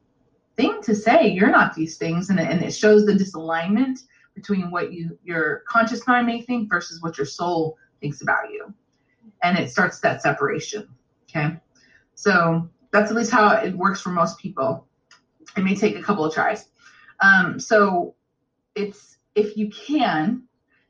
[0.56, 1.28] thing to say.
[1.28, 4.00] You're not these things, and, and it shows the disalignment
[4.34, 8.72] between what you your conscious mind may think versus what your soul thinks about you,
[9.42, 10.88] and it starts that separation.
[11.28, 11.56] Okay,
[12.14, 14.86] so that's at least how it works for most people.
[15.56, 16.68] It may take a couple of tries.
[17.20, 18.14] Um, so
[18.74, 20.44] it's if you can,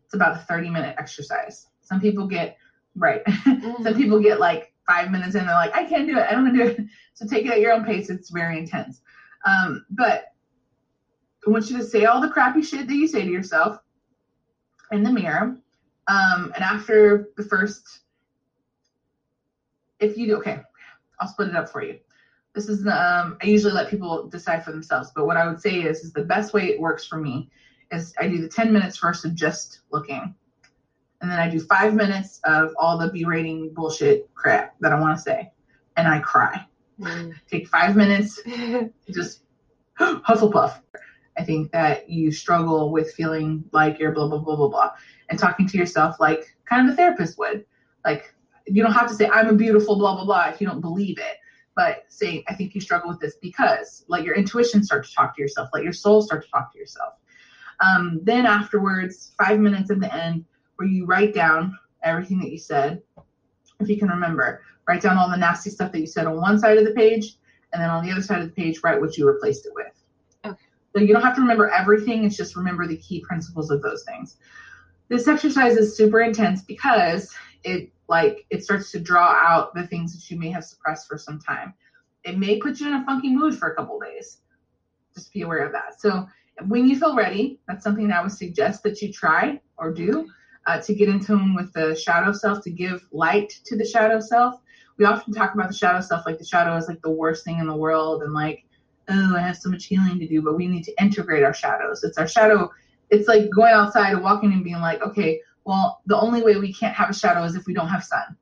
[0.05, 1.67] it's about a 30 minute exercise.
[1.87, 2.59] Some people get
[2.95, 3.23] right.
[3.47, 3.83] Mm-hmm.
[3.83, 6.27] Some people get like five minutes and they're like, I can't do it.
[6.29, 6.87] I don't want to do it.
[7.15, 8.11] So take it at your own pace.
[8.11, 9.01] It's very intense.
[9.47, 10.27] Um, but
[11.47, 13.79] I want you to say all the crappy shit that you say to yourself
[14.93, 15.57] in the mirror.
[16.09, 18.01] Um, and after the first,
[20.01, 20.61] if you do, okay,
[21.21, 21.99] I'll split it up for you.
[22.55, 25.83] This is, um, I usually let people decide for themselves, but what I would say
[25.83, 27.51] is, is the best way it works for me
[27.91, 30.35] is I do the 10 minutes first of just looking
[31.21, 35.17] and then I do five minutes of all the berating bullshit crap that I want
[35.17, 35.53] to say,
[35.97, 36.65] and I cry.
[37.01, 37.35] Mm.
[37.51, 38.41] Take five minutes,
[39.11, 39.43] just
[40.01, 40.81] Hufflepuff.
[41.39, 44.91] I think that you struggle with feeling like you're blah blah blah blah blah,
[45.29, 47.65] and talking to yourself like kind of a therapist would.
[48.05, 48.35] Like
[48.67, 51.19] you don't have to say I'm a beautiful blah blah blah if you don't believe
[51.19, 51.37] it,
[51.75, 55.37] but saying I think you struggle with this because let your intuition start to talk
[55.37, 57.15] to yourself, let your soul start to talk to yourself.
[57.81, 60.45] Um, then afterwards, five minutes at the end,
[60.77, 63.03] where you write down everything that you said,
[63.81, 64.63] if you can remember.
[64.89, 67.37] Write down all the nasty stuff that you said on one side of the page,
[67.73, 69.93] and then on the other side of the page, write what you replaced it with.
[70.45, 70.57] Okay.
[70.95, 74.05] So you don't have to remember everything, it's just remember the key principles of those
[74.05, 74.37] things.
[75.09, 77.35] This exercise is super intense because
[77.65, 81.19] it like it starts to draw out the things that you may have suppressed for
[81.19, 81.75] some time.
[82.25, 84.39] It may put you in a funky mood for a couple days.
[85.15, 86.01] Just be aware of that.
[86.01, 86.27] So
[86.67, 90.29] when you feel ready, that's something that I would suggest that you try or do
[90.67, 94.21] uh, to get in tune with the shadow self, to give light to the shadow
[94.21, 94.61] self.
[94.99, 97.59] We often talk about the shadow self like the shadow is like the worst thing
[97.59, 98.65] in the world and like,
[99.09, 102.03] oh, I have so much healing to do, but we need to integrate our shadows.
[102.03, 102.71] It's our shadow.
[103.11, 106.73] It's like going outside and walking and being like, okay, well, the only way we
[106.73, 108.37] can't have a shadow is if we don't have sun.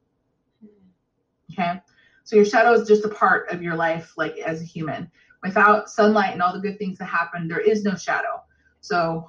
[1.52, 1.80] Okay.
[2.24, 5.10] So your shadow is just a part of your life, like as a human.
[5.42, 8.42] Without sunlight and all the good things that happen, there is no shadow.
[8.80, 9.28] So,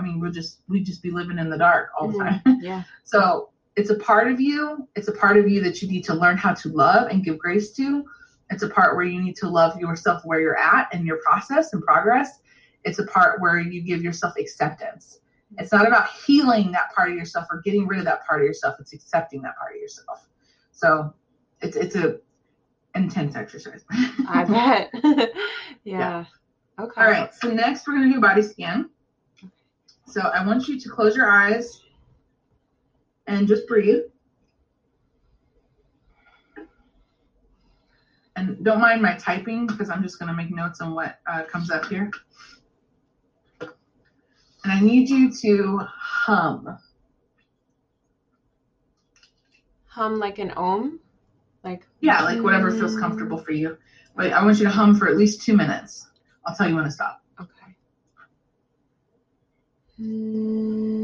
[0.00, 2.50] I mean, we'll just we just be living in the dark all the mm-hmm.
[2.50, 2.60] time.
[2.62, 2.82] Yeah.
[3.04, 4.88] So it's a part of you.
[4.94, 7.38] It's a part of you that you need to learn how to love and give
[7.38, 8.04] grace to.
[8.50, 11.72] It's a part where you need to love yourself where you're at in your process
[11.72, 12.38] and progress.
[12.84, 15.18] It's a part where you give yourself acceptance.
[15.58, 18.46] It's not about healing that part of yourself or getting rid of that part of
[18.46, 18.76] yourself.
[18.78, 20.28] It's accepting that part of yourself.
[20.70, 21.12] So
[21.60, 22.18] it's it's a
[22.94, 23.84] intense exercise.
[24.28, 24.44] I
[24.94, 25.30] bet.
[25.84, 26.24] yeah.
[26.78, 27.00] Okay.
[27.00, 27.34] All right.
[27.34, 28.88] So next we're gonna do body scan.
[30.10, 31.82] So I want you to close your eyes
[33.28, 34.02] and just breathe.
[38.34, 41.70] And don't mind my typing because I'm just gonna make notes on what uh, comes
[41.70, 42.10] up here.
[43.60, 46.76] And I need you to hum.
[49.86, 50.98] Hum like an ohm?
[51.62, 53.78] Like Yeah, like whatever feels comfortable for you.
[54.16, 56.08] But I want you to hum for at least two minutes.
[56.44, 57.19] I'll tell you when to stop.
[60.00, 61.00] Hmm.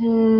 [0.00, 0.39] From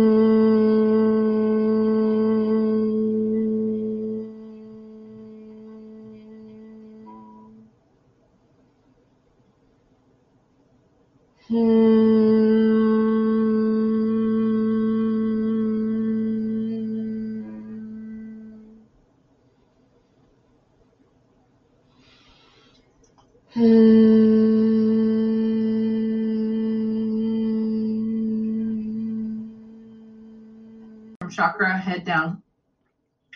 [31.41, 32.41] chakra, head down.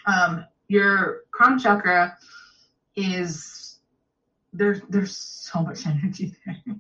[0.05, 2.15] Um, your crown chakra
[2.95, 3.79] is
[4.53, 6.77] there's there's so much energy there.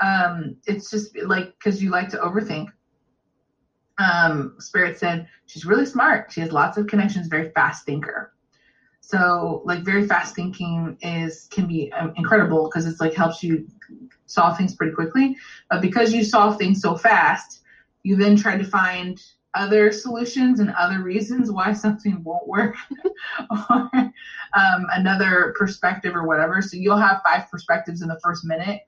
[0.00, 2.68] um, it's just like because you like to overthink.
[3.98, 6.32] Um, Spirit said she's really smart.
[6.32, 7.26] She has lots of connections.
[7.28, 8.32] Very fast thinker.
[9.00, 13.66] So like very fast thinking is can be um, incredible because it's like helps you
[14.24, 15.36] solve things pretty quickly.
[15.68, 17.60] But because you solve things so fast,
[18.02, 19.20] you then try to find
[19.54, 22.74] other solutions and other reasons why something won't work
[23.50, 26.60] or um, another perspective or whatever.
[26.60, 28.82] So you'll have five perspectives in the first minute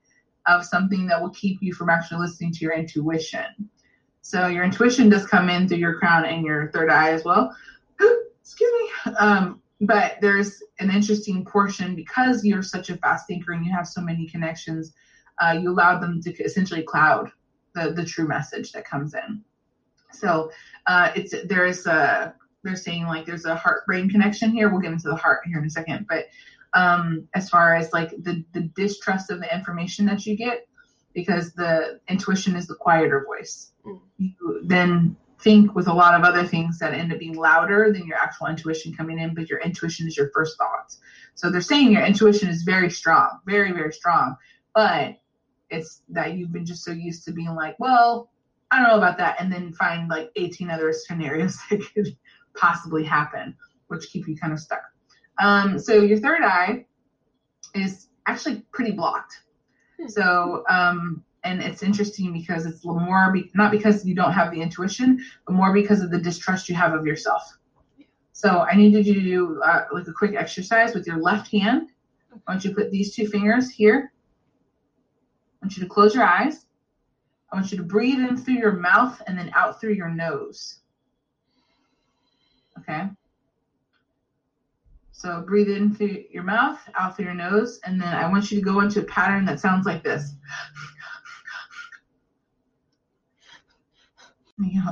[0.45, 3.69] of something that will keep you from actually listening to your intuition.
[4.21, 7.55] So your intuition does come in through your crown and your third eye as well.
[8.41, 8.71] Excuse
[9.05, 9.13] me.
[9.13, 13.87] Um, but there's an interesting portion because you're such a fast thinker and you have
[13.87, 14.93] so many connections.
[15.39, 17.31] Uh, you allow them to essentially cloud
[17.75, 19.43] the the true message that comes in.
[20.11, 20.51] So
[20.85, 22.33] uh, it's there is a
[22.63, 24.69] they're saying like there's a heart brain connection here.
[24.69, 26.27] We'll get into the heart here in a second, but
[26.73, 30.67] um, as far as like the the distrust of the information that you get,
[31.13, 33.71] because the intuition is the quieter voice.
[33.85, 33.99] Mm.
[34.17, 38.07] You then think with a lot of other things that end up being louder than
[38.07, 40.99] your actual intuition coming in, but your intuition is your first thoughts.
[41.35, 44.35] So they're saying your intuition is very strong, very, very strong,
[44.73, 45.17] but
[45.69, 48.31] it's that you've been just so used to being like, well,
[48.71, 52.15] I don't know about that, and then find like 18 other scenarios that could
[52.55, 53.55] possibly happen,
[53.87, 54.81] which keep you kind of stuck.
[55.39, 56.85] Um, so your third eye
[57.75, 59.41] is actually pretty blocked.
[59.99, 60.07] Hmm.
[60.07, 64.61] So, um, and it's interesting because it's more be- not because you don't have the
[64.61, 67.57] intuition, but more because of the distrust you have of yourself.
[68.33, 71.89] So I needed you to do uh, like a quick exercise with your left hand.
[72.31, 74.11] I want you to put these two fingers here.
[75.61, 76.66] I want you to close your eyes.
[77.51, 80.79] I want you to breathe in through your mouth and then out through your nose.
[82.79, 83.07] Okay.
[85.11, 88.59] So breathe in through your mouth, out through your nose, and then I want you
[88.59, 90.35] to go into a pattern that sounds like this.
[94.59, 94.91] Yeah.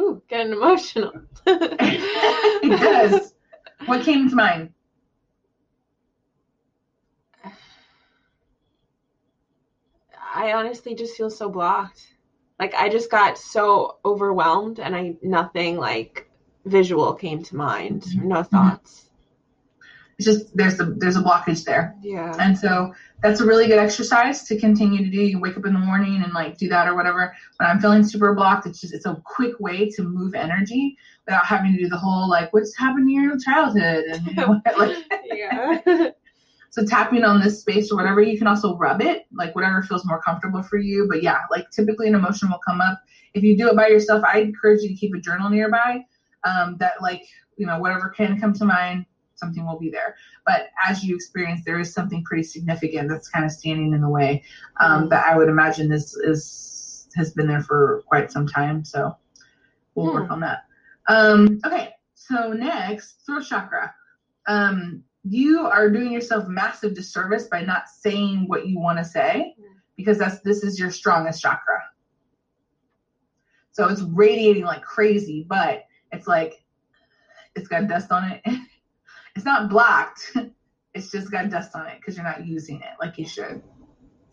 [0.00, 1.12] Ooh, getting emotional.
[1.46, 3.34] it does.
[3.86, 4.72] What came to mind?
[10.34, 12.06] I honestly just feel so blocked.
[12.58, 16.28] Like I just got so overwhelmed and I nothing like
[16.64, 18.02] visual came to mind.
[18.02, 18.28] Mm-hmm.
[18.28, 19.04] No thoughts.
[20.18, 21.96] It's just there's a there's a blockage there.
[22.02, 22.36] Yeah.
[22.38, 25.20] And so that's a really good exercise to continue to do.
[25.20, 27.34] You wake up in the morning and like do that or whatever.
[27.58, 31.46] When I'm feeling super blocked, it's just it's a quick way to move energy without
[31.46, 35.04] having to do the whole like what's happened in your childhood and you know, like
[35.26, 35.80] yeah.
[36.74, 40.04] so tapping on this space or whatever, you can also rub it, like whatever feels
[40.04, 41.06] more comfortable for you.
[41.08, 43.00] But yeah, like typically an emotion will come up.
[43.32, 46.04] If you do it by yourself, I encourage you to keep a journal nearby.
[46.42, 47.22] Um, that like
[47.56, 49.06] you know whatever can come to mind
[49.36, 50.16] something will be there.
[50.44, 54.08] But as you experience, there is something pretty significant that's kind of standing in the
[54.08, 54.42] way
[54.80, 55.08] um, mm-hmm.
[55.10, 58.84] that I would imagine this is has been there for quite some time.
[58.84, 59.16] So
[59.94, 60.22] we'll hmm.
[60.22, 60.64] work on that.
[61.06, 63.94] Um, okay, so next, throat chakra.
[64.48, 69.54] Um, you are doing yourself massive disservice by not saying what you want to say
[69.96, 71.82] because that's this is your strongest chakra.
[73.72, 76.64] So it's radiating like crazy, but it's like
[77.56, 78.42] it's got dust on it.
[79.36, 80.36] It's not blocked.
[80.94, 83.60] It's just got dust on it because you're not using it like you should.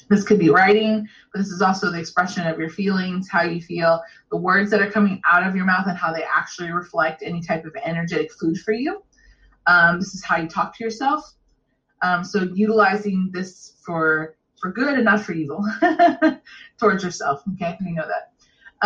[0.09, 3.59] This could be writing, but this is also the expression of your feelings, how you
[3.59, 7.23] feel, the words that are coming out of your mouth, and how they actually reflect
[7.25, 9.01] any type of energetic food for you.
[9.67, 11.33] Um, this is how you talk to yourself.
[12.01, 15.65] Um, so utilizing this for for good and not for evil
[16.79, 17.41] towards yourself.
[17.53, 18.31] Okay, you know that.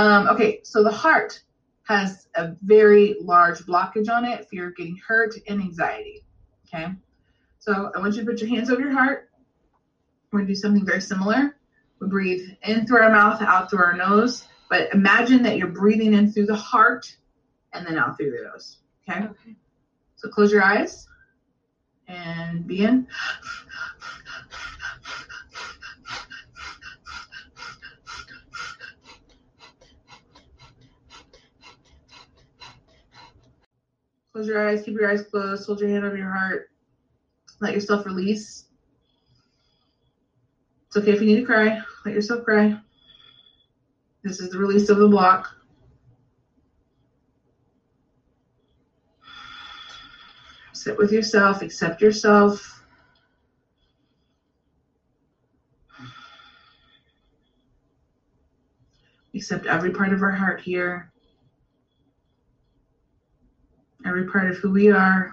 [0.02, 1.42] Um, okay, so the heart
[1.84, 6.24] has a very large blockage on it, fear of getting hurt, and anxiety.
[6.68, 6.88] Okay.
[7.60, 9.30] So I want you to put your hands over your heart.
[10.32, 11.56] We're to do something very similar.
[12.00, 14.46] We breathe in through our mouth, out through our nose.
[14.70, 17.16] But imagine that you're breathing in through the heart
[17.74, 18.78] and then out through the nose.
[19.08, 19.26] Okay.
[19.26, 19.56] okay.
[20.26, 21.06] So close your eyes
[22.08, 23.06] and begin.
[34.34, 36.72] Close your eyes, keep your eyes closed, hold your hand over your heart.
[37.62, 38.66] Let yourself release.
[40.88, 41.84] It's okay if you need to cry.
[42.04, 42.80] Let yourself cry.
[44.24, 45.56] This is the release of the block.
[50.86, 52.84] Sit with yourself, accept yourself.
[59.34, 61.12] Accept every part of our heart here
[64.06, 65.32] every part of who we are.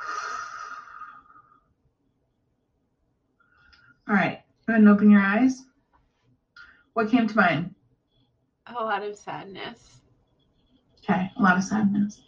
[4.08, 5.66] All right, go ahead and open your eyes.
[6.94, 7.74] What came to mind?
[8.68, 10.05] A lot of sadness.
[11.08, 12.20] Okay, a lot of sadness.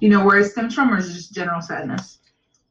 [0.00, 2.18] You know where it stems from, or is it just general sadness?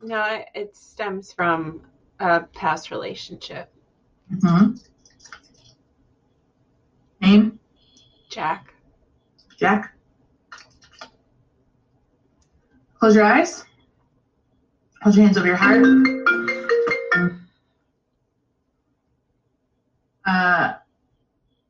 [0.02, 1.82] No, it stems from
[2.20, 3.72] a past relationship.
[4.34, 4.74] Mm-hmm.
[7.22, 7.60] Name?
[8.30, 8.74] Jack.
[9.58, 9.94] Jack.
[13.00, 13.64] Close your eyes.
[15.02, 15.86] Hold your hands over your heart.
[20.26, 20.74] Uh,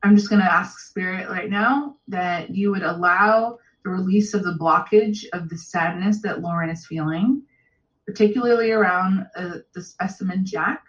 [0.02, 4.42] I'm just going to ask Spirit right now that you would allow the release of
[4.42, 7.42] the blockage of the sadness that Lauren is feeling,
[8.06, 10.84] particularly around uh, the specimen Jack.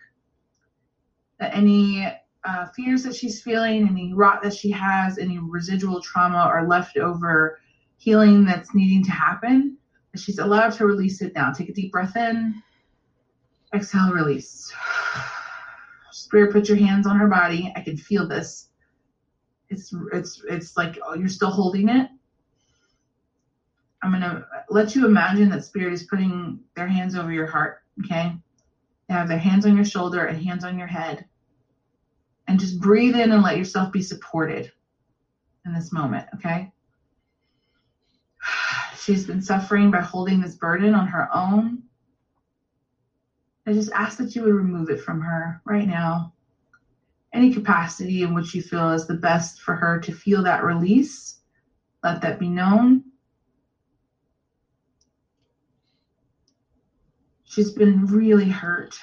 [1.39, 2.11] That any
[2.43, 7.59] uh, fears that she's feeling, any rot that she has, any residual trauma or leftover
[7.97, 9.77] healing that's needing to happen,
[10.15, 11.51] she's allowed to release it now.
[11.51, 12.61] Take a deep breath in,
[13.73, 14.73] exhale, release.
[16.11, 17.71] Spirit, put your hands on her body.
[17.75, 18.69] I can feel this.
[19.73, 22.09] It's it's it's like oh, you're still holding it.
[24.01, 27.79] I'm gonna let you imagine that spirit is putting their hands over your heart.
[28.03, 28.33] Okay,
[29.07, 31.25] they have their hands on your shoulder and hands on your head,
[32.47, 34.71] and just breathe in and let yourself be supported
[35.65, 36.27] in this moment.
[36.35, 36.71] Okay.
[38.97, 41.83] She's been suffering by holding this burden on her own.
[43.65, 46.33] I just ask that you would remove it from her right now.
[47.33, 51.39] Any capacity in which you feel is the best for her to feel that release,
[52.03, 53.03] let that be known.
[57.43, 58.95] She's been really hurt.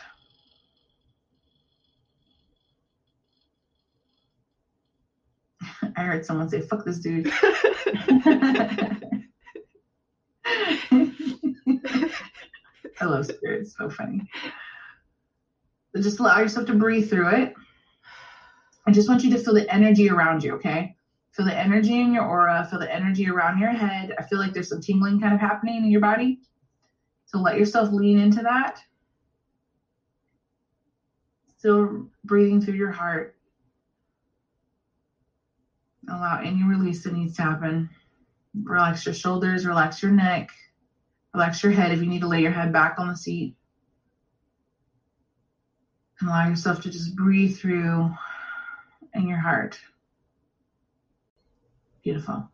[5.97, 7.33] I heard someone say, fuck this dude.
[13.01, 13.63] I love spirit.
[13.63, 14.23] It's so funny.
[15.95, 17.55] So just allow yourself to breathe through it.
[18.87, 20.97] I just want you to feel the energy around you, okay?
[21.33, 24.15] Feel the energy in your aura, feel the energy around your head.
[24.19, 26.41] I feel like there's some tingling kind of happening in your body.
[27.27, 28.83] So let yourself lean into that.
[31.59, 33.37] Still breathing through your heart.
[36.09, 37.89] Allow any release that needs to happen.
[38.65, 40.51] Relax your shoulders, relax your neck.
[41.35, 43.55] Relax your head if you need to lay your head back on the seat.
[46.19, 48.11] And allow yourself to just breathe through
[49.15, 49.79] in your heart.
[52.03, 52.49] Beautiful.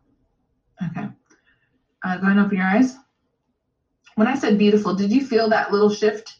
[0.83, 1.07] Okay.
[2.03, 2.95] Uh, go ahead and open your eyes.
[4.15, 6.39] When I said beautiful, did you feel that little shift?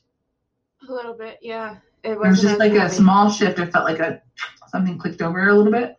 [0.87, 1.77] A little bit, yeah.
[2.03, 2.85] It, was just like heavy.
[2.85, 3.59] a small shift.
[3.59, 4.21] It felt like a
[4.67, 5.97] something clicked over a little bit.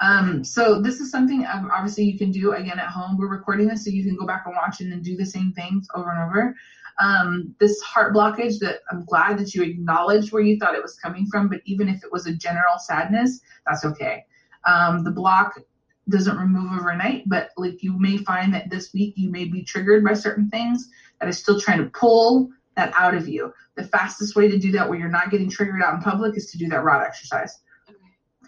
[0.00, 3.16] Um, so this is something um, obviously you can do again at home.
[3.16, 5.52] We're recording this so you can go back and watch and then do the same
[5.52, 6.54] things over and over.
[7.00, 10.96] Um, this heart blockage that I'm glad that you acknowledged where you thought it was
[10.96, 14.24] coming from, but even if it was a general sadness, that's okay.
[14.64, 15.60] Um, the block
[16.08, 20.04] doesn't remove overnight, but like you may find that this week you may be triggered
[20.04, 20.88] by certain things
[21.20, 23.52] that is still trying to pull that out of you.
[23.76, 26.50] The fastest way to do that where you're not getting triggered out in public is
[26.50, 27.58] to do that rot exercise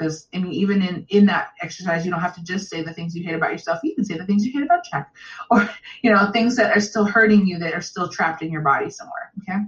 [0.01, 2.92] because I mean, even in in that exercise, you don't have to just say the
[2.92, 3.80] things you hate about yourself.
[3.84, 5.14] You can say the things you hate about Jack,
[5.51, 5.68] or
[6.03, 8.90] you know, things that are still hurting you that are still trapped in your body
[8.90, 9.30] somewhere.
[9.42, 9.59] Okay.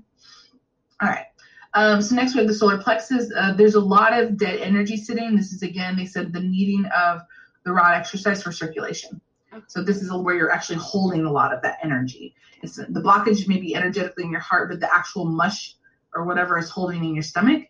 [1.03, 1.27] All right.
[1.75, 3.33] Um, so next we have the solar plexus.
[3.37, 5.37] Uh, there's a lot of dead energy sitting.
[5.37, 7.21] This is again, they said the needing of
[7.65, 9.21] the rot exercise for circulation.
[9.67, 12.35] So this is where you're actually holding a lot of that energy.
[12.63, 15.75] It's the blockage may be energetically in your heart, but the actual mush
[16.15, 17.65] or whatever is holding in your stomach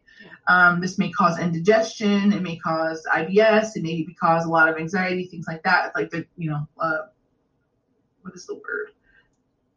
[0.48, 2.32] um, this may cause indigestion.
[2.32, 3.76] It may cause IBS.
[3.76, 5.92] It may cause a lot of anxiety, things like that.
[5.94, 7.06] Like the, you know, uh,
[8.22, 8.90] what is the word?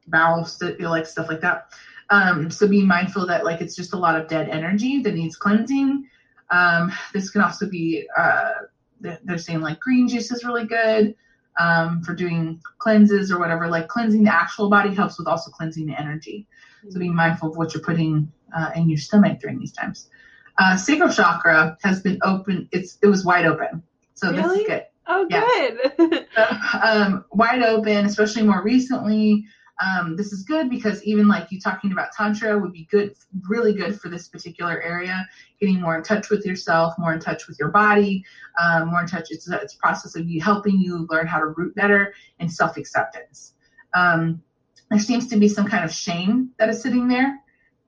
[0.08, 1.72] Bowel, st- like stuff like that.
[2.10, 5.36] Um, so be mindful that like it's just a lot of dead energy that needs
[5.36, 6.08] cleansing.
[6.52, 8.52] Um, this can also be, uh,
[9.00, 11.16] they're saying like green juice is really good
[11.60, 13.68] um, for doing cleanses or whatever.
[13.68, 16.48] Like cleansing the actual body helps with also cleansing the energy.
[16.90, 20.10] So be mindful of what you're putting uh, in your stomach during these times.
[20.58, 22.68] Uh, sacral chakra has been open.
[22.72, 23.84] It's it was wide open.
[24.14, 24.42] So really?
[24.42, 24.84] this is good.
[25.08, 25.70] Oh, yeah.
[25.98, 26.28] good.
[26.36, 29.46] so, um, wide open, especially more recently.
[29.84, 33.14] Um, this is good because even like you talking about tantra would be good,
[33.50, 35.28] really good for this particular area.
[35.60, 38.24] Getting more in touch with yourself, more in touch with your body,
[38.62, 39.28] um, more in touch.
[39.32, 42.52] It's a, it's a process of you helping you learn how to root better and
[42.52, 43.54] self acceptance.
[43.94, 44.42] Um,
[44.90, 47.42] there seems to be some kind of shame that is sitting there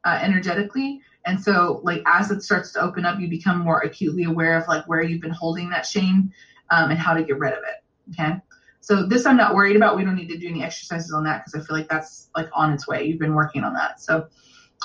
[0.03, 1.01] uh, energetically.
[1.27, 4.67] And so, like, as it starts to open up, you become more acutely aware of
[4.67, 6.31] like where you've been holding that shame
[6.71, 8.13] um, and how to get rid of it.
[8.13, 8.37] Okay.
[8.79, 9.97] So this I'm not worried about.
[9.97, 12.47] We don't need to do any exercises on that because I feel like that's like
[12.53, 13.03] on its way.
[13.03, 13.99] You've been working on that.
[13.99, 14.27] So,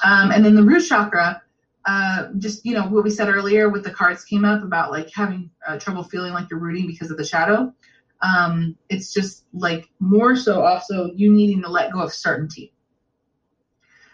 [0.04, 1.40] um, and then the root chakra,
[1.84, 5.08] uh, just you know what we said earlier with the cards came up about like
[5.14, 7.72] having uh, trouble feeling like you're rooting because of the shadow.
[8.20, 12.72] Um, it's just like more so also you needing to let go of certainty.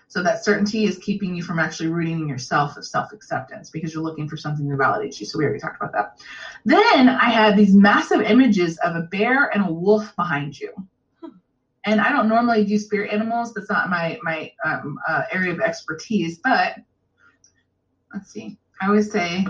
[0.09, 4.03] So that certainty is keeping you from actually rooting in yourself of self-acceptance because you're
[4.03, 5.27] looking for something to validate you.
[5.27, 6.19] So we already talked about that.
[6.65, 10.73] Then I had these massive images of a bear and a wolf behind you.
[11.85, 13.53] And I don't normally do spirit animals.
[13.55, 16.39] That's not my my um, uh, area of expertise.
[16.43, 16.77] But
[18.13, 18.59] let's see.
[18.81, 19.47] I always say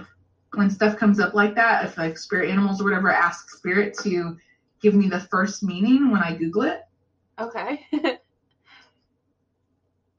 [0.54, 4.36] when stuff comes up like that, if like spirit animals or whatever, ask spirit to
[4.80, 6.82] give me the first meaning when I Google it.
[7.40, 7.86] Okay.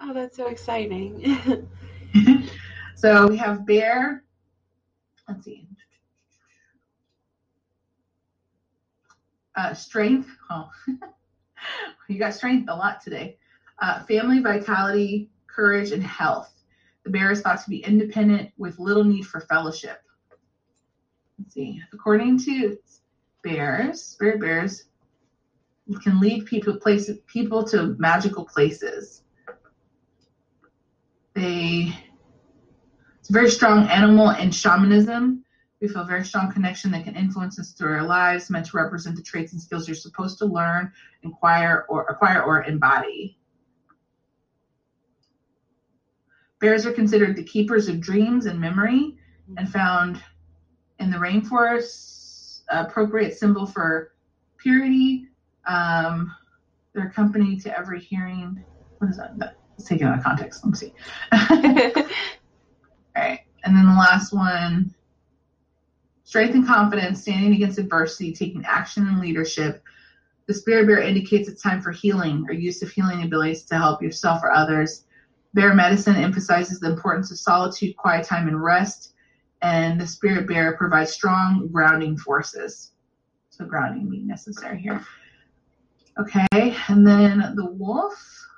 [0.01, 1.37] oh, that's so exciting.
[2.95, 4.23] so we have bear,
[5.27, 5.67] let's see.
[9.55, 10.29] Uh, strength.
[10.49, 10.69] Oh,
[12.07, 13.37] you got strength a lot today.
[13.81, 16.53] Uh, family, vitality, courage, and health.
[17.03, 20.01] The bear is thought to be independent with little need for fellowship.
[21.37, 21.81] Let's see.
[21.93, 22.77] According to
[23.43, 24.85] bears, spirit bears,
[26.03, 29.23] can lead people places people to magical places.
[31.39, 31.95] They
[33.19, 35.45] it's a very strong animal in shamanism.
[35.79, 38.77] We feel a very strong connection that can influence us through our lives, meant to
[38.77, 40.91] represent the traits and skills you're supposed to learn,
[41.23, 43.37] acquire, or acquire or embody.
[46.59, 49.15] Bears are considered the keepers of dreams and memory
[49.55, 50.21] and found
[50.99, 54.11] in the rainforest, appropriate symbol for
[54.57, 55.29] purity.
[55.65, 56.35] Um,
[56.93, 58.61] they're company to every hearing.
[58.97, 59.59] What is that?
[59.80, 60.61] Let's take it out of context.
[60.65, 60.93] Let me see.
[63.15, 63.39] All right.
[63.63, 64.93] And then the last one
[66.25, 69.82] strength and confidence, standing against adversity, taking action and leadership.
[70.47, 74.01] The spirit bear indicates it's time for healing or use of healing abilities to help
[74.01, 75.05] yourself or others.
[75.53, 79.13] Bear medicine emphasizes the importance of solitude, quiet time, and rest.
[79.61, 82.91] And the spirit bear provides strong grounding forces.
[83.49, 85.01] So grounding being necessary here.
[86.19, 88.48] Okay, and then the wolf.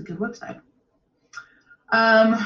[0.00, 0.60] A good website.
[1.92, 2.36] Um,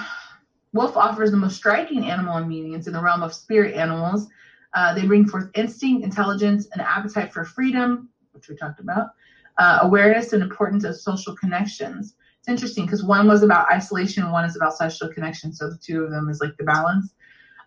[0.73, 4.29] wolf offers the most striking animal meanings in the realm of spirit animals
[4.75, 9.11] uh, they bring forth instinct, intelligence, and appetite for freedom, which we talked about,
[9.59, 12.17] uh, awareness and importance of social connections.
[12.41, 15.53] It's interesting because one was about isolation, one is about social connection.
[15.53, 17.15] So the two of them is like the balance.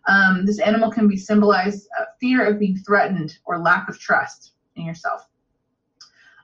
[0.08, 4.52] Um, this animal can be symbolized uh, fear of being threatened or lack of trust
[4.76, 5.26] in yourself.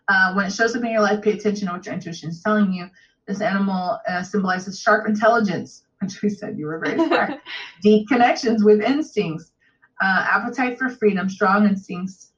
[0.07, 2.41] Uh, when it shows up in your life, pay attention to what your intuition is
[2.41, 2.89] telling you.
[3.27, 7.39] This animal uh, symbolizes sharp intelligence, which we said you were very smart,
[7.81, 9.51] deep connections with instincts,
[10.01, 12.31] uh, appetite for freedom, strong instincts.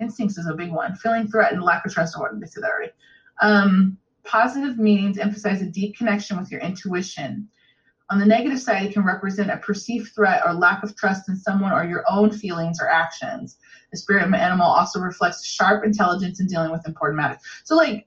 [0.00, 0.94] Instincts is a big one.
[0.96, 2.16] Feeling threatened, lack of trust.
[2.16, 2.92] I said that already.
[3.40, 7.48] Um, positive meanings emphasize a deep connection with your intuition.
[8.10, 11.36] On the negative side, it can represent a perceived threat or lack of trust in
[11.36, 13.58] someone or your own feelings or actions.
[13.90, 17.40] The spirit of an animal also reflects sharp intelligence in dealing with important matters.
[17.64, 18.06] So, like,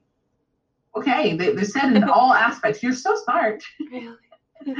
[0.96, 3.62] okay, they, they said in all aspects, you're so smart.
[3.90, 4.16] Really?
[4.64, 4.74] you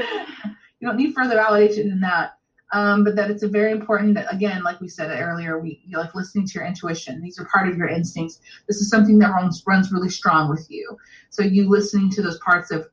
[0.89, 2.39] don't need further validation than that.
[2.75, 5.99] Um, but that it's a very important that again like we said earlier we you
[5.99, 7.21] like listening to your intuition.
[7.21, 8.41] These are part of your instincts.
[8.67, 10.97] This is something that runs runs really strong with you.
[11.29, 12.89] So you listening to those parts of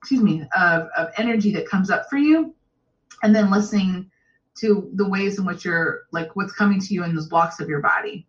[0.00, 2.54] excuse me of, of energy that comes up for you
[3.22, 4.10] and then listening
[4.60, 7.68] to the ways in which you're like what's coming to you in those blocks of
[7.68, 8.26] your body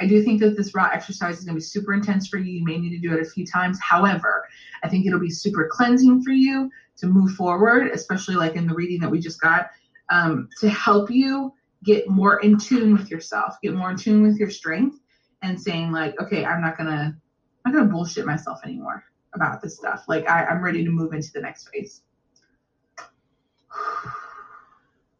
[0.00, 2.58] I do think that this raw exercise is going to be super intense for you.
[2.58, 3.78] You may need to do it a few times.
[3.80, 4.46] However,
[4.82, 8.74] I think it'll be super cleansing for you to move forward, especially like in the
[8.74, 9.70] reading that we just got
[10.10, 11.52] um, to help you
[11.84, 14.98] get more in tune with yourself, get more in tune with your strength,
[15.42, 17.16] and saying like, okay, I'm not gonna,
[17.64, 20.04] I'm not gonna bullshit myself anymore about this stuff.
[20.08, 22.02] Like I, I'm ready to move into the next phase.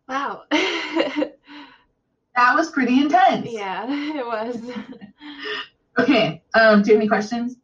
[0.08, 0.44] Wow.
[2.36, 3.48] that was pretty intense.
[3.50, 4.60] Yeah, it was.
[5.98, 6.42] okay.
[6.54, 7.56] Um, do you have any questions?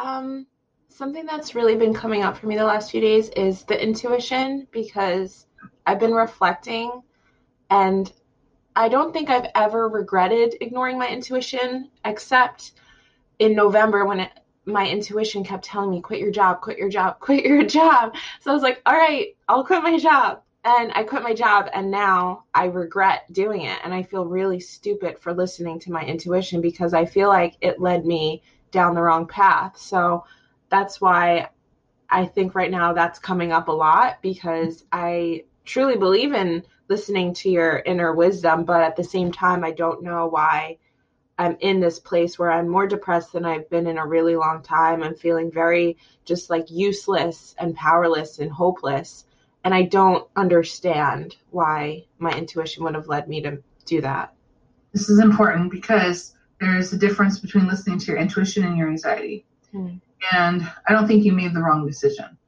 [0.00, 0.46] Um,
[0.88, 4.66] something that's really been coming up for me the last few days is the intuition
[4.70, 5.46] because
[5.86, 7.02] I've been reflecting
[7.70, 8.10] and
[8.74, 12.72] I don't think I've ever regretted ignoring my intuition except
[13.38, 14.30] in November when it,
[14.66, 18.14] my intuition kept telling me, quit your job, quit your job, quit your job.
[18.40, 20.42] So I was like, all right, I'll quit my job.
[20.66, 23.78] And I quit my job and now I regret doing it.
[23.84, 27.80] And I feel really stupid for listening to my intuition because I feel like it
[27.80, 28.42] led me
[28.72, 29.78] down the wrong path.
[29.78, 30.24] So
[30.68, 31.50] that's why
[32.10, 37.34] I think right now that's coming up a lot because I truly believe in listening
[37.34, 40.78] to your inner wisdom, but at the same time, I don't know why
[41.38, 44.64] I'm in this place where I'm more depressed than I've been in a really long
[44.64, 45.04] time.
[45.04, 49.25] I'm feeling very just like useless and powerless and hopeless.
[49.66, 54.32] And I don't understand why my intuition would have led me to do that.
[54.92, 59.44] This is important because there's a difference between listening to your intuition and your anxiety.
[59.72, 59.94] Hmm.
[60.30, 62.38] And I don't think you made the wrong decision.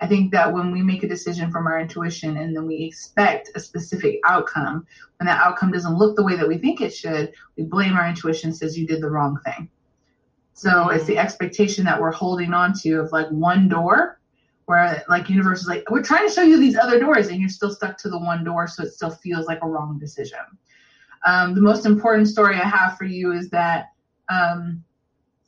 [0.00, 3.52] I think that when we make a decision from our intuition and then we expect
[3.54, 4.88] a specific outcome,
[5.20, 8.08] when that outcome doesn't look the way that we think it should, we blame our
[8.08, 9.68] intuition, says you did the wrong thing.
[10.54, 10.96] So mm-hmm.
[10.96, 14.15] it's the expectation that we're holding on to of like one door
[14.66, 17.48] where like universe is like, we're trying to show you these other doors and you're
[17.48, 18.66] still stuck to the one door.
[18.68, 20.40] So it still feels like a wrong decision.
[21.24, 23.86] Um, the most important story I have for you is that
[24.28, 24.84] um,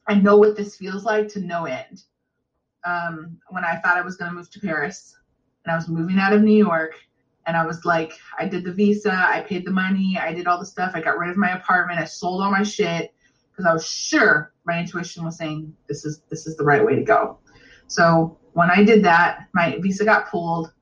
[0.06, 2.02] I know what this feels like to no end.
[2.84, 5.16] Um, when I thought I was going to move to Paris
[5.64, 6.94] and I was moving out of New York,
[7.48, 10.58] and I was like, I did the visa, I paid the money, I did all
[10.58, 13.14] the stuff, I got rid of my apartment, I sold all my shit
[13.50, 16.94] because I was sure my intuition was saying this is this is the right way
[16.94, 17.38] to go.
[17.86, 20.72] So when I did that, my visa got pulled,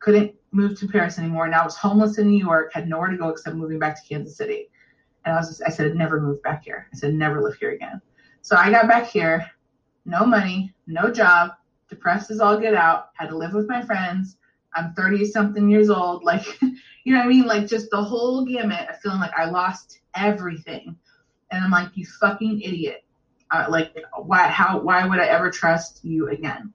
[0.00, 1.48] couldn't move to Paris anymore.
[1.48, 4.06] Now I was homeless in New York, had nowhere to go except moving back to
[4.06, 4.68] Kansas City.
[5.24, 6.88] And I was just, I said, I'd never move back here.
[6.92, 8.02] I said, never live here again.
[8.42, 9.50] So I got back here,
[10.04, 11.52] no money, no job,
[11.88, 14.36] depressed as all get out, had to live with my friends.
[14.74, 16.24] I'm 30 something years old.
[16.26, 17.46] Like, you know what I mean?
[17.46, 20.98] Like, just the whole gamut of feeling like I lost everything.
[21.50, 23.06] And I'm like, you fucking idiot.
[23.50, 26.74] Uh, like, why, how, why would I ever trust you again?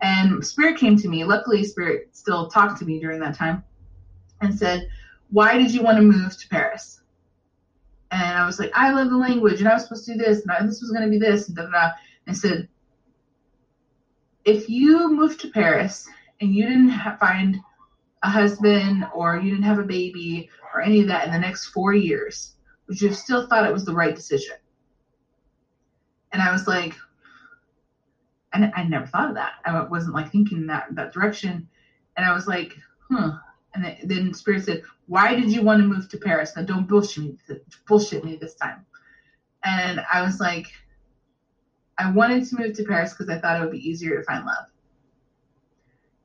[0.00, 1.24] And Spirit came to me.
[1.24, 3.64] Luckily, Spirit still talked to me during that time
[4.40, 4.88] and said,
[5.30, 7.00] Why did you want to move to Paris?
[8.10, 10.42] And I was like, I love the language, and I was supposed to do this,
[10.46, 11.90] and this was going to be this, and da da da.
[12.26, 12.68] And I said,
[14.44, 16.08] If you moved to Paris
[16.40, 17.58] and you didn't find
[18.22, 21.66] a husband or you didn't have a baby or any of that in the next
[21.66, 22.54] four years,
[22.86, 24.56] would you have still thought it was the right decision?
[26.32, 26.94] And I was like,
[28.52, 29.54] I, I never thought of that.
[29.64, 31.68] I wasn't like thinking that that direction.
[32.16, 32.76] And I was like,
[33.10, 33.32] huh.
[33.74, 36.52] And then Spirit said, why did you want to move to Paris?
[36.56, 37.38] Now don't bullshit me,
[37.86, 38.84] bullshit me this time.
[39.64, 40.72] And I was like,
[41.98, 44.44] I wanted to move to Paris because I thought it would be easier to find
[44.44, 44.66] love.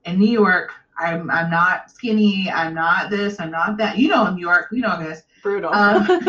[0.05, 2.49] In New York, I'm I'm not skinny.
[2.51, 3.39] I'm not this.
[3.39, 3.97] I'm not that.
[3.97, 5.23] You know, in New York, you know this.
[5.41, 5.73] Brutal.
[5.73, 6.05] Um,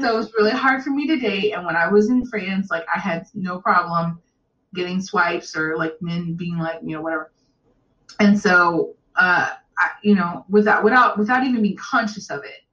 [0.00, 1.52] so it was really hard for me to date.
[1.52, 4.20] And when I was in France, like I had no problem
[4.74, 7.32] getting swipes or like men being like you know whatever.
[8.20, 12.64] And so uh, I, you know, without without without even being conscious of it,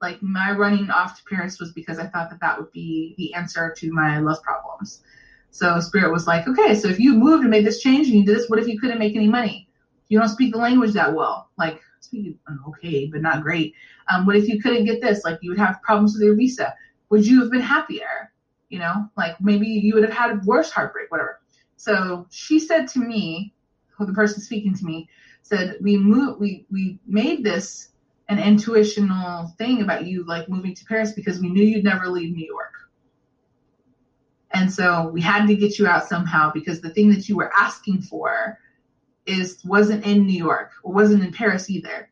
[0.00, 3.34] like my running off to Paris was because I thought that that would be the
[3.34, 5.02] answer to my love problems.
[5.50, 8.24] So Spirit was like, okay, so if you moved and made this change and you
[8.24, 9.68] did this, what if you couldn't make any money?
[10.08, 11.50] You don't speak the language that well.
[11.56, 12.36] Like, speak
[12.68, 13.74] okay, but not great.
[14.08, 15.24] Um, what if you couldn't get this?
[15.24, 16.74] Like, you would have problems with your visa.
[17.08, 18.32] Would you have been happier?
[18.68, 21.40] You know, like maybe you would have had worse heartbreak, whatever.
[21.76, 23.54] So she said to me,
[23.98, 25.08] the person speaking to me,
[25.42, 27.88] said we moved, we we made this
[28.28, 32.34] an intuitional thing about you like moving to Paris because we knew you'd never leave
[32.34, 32.72] New York.
[34.50, 37.52] And so we had to get you out somehow because the thing that you were
[37.54, 38.58] asking for
[39.26, 42.08] is wasn't in New York or wasn't in Paris either.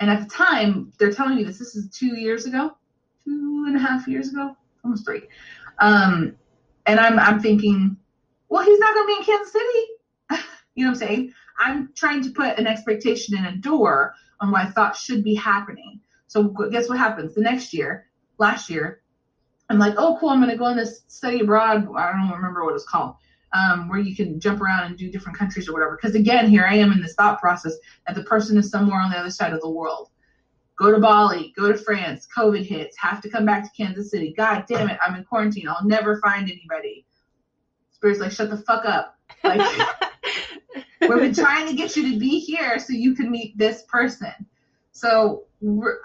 [0.00, 1.58] And at the time, they're telling me this.
[1.58, 2.76] This is two years ago,
[3.24, 5.28] two and a half years ago, almost three.
[5.78, 6.36] Um,
[6.86, 7.96] and I'm I'm thinking,
[8.52, 10.42] well, he's not going to be in Kansas City.
[10.74, 11.32] you know what I'm saying?
[11.58, 15.34] I'm trying to put an expectation in a door on what I thought should be
[15.34, 16.00] happening.
[16.26, 17.34] So guess what happens?
[17.34, 19.00] The next year, last year,
[19.70, 21.88] I'm like, oh, cool, I'm going to go on this study abroad.
[21.96, 23.14] I don't remember what it's called,
[23.54, 25.96] um, where you can jump around and do different countries or whatever.
[25.96, 27.72] Because again, here I am in this thought process
[28.06, 30.10] that the person is somewhere on the other side of the world.
[30.76, 34.34] Go to Bali, go to France, COVID hits, have to come back to Kansas City.
[34.36, 35.68] God damn it, I'm in quarantine.
[35.68, 37.06] I'll never find anybody.
[38.02, 39.16] Spirit's like, shut the fuck up.
[39.44, 39.60] Like,
[41.00, 44.32] we've been trying to get you to be here so you can meet this person.
[44.90, 45.44] So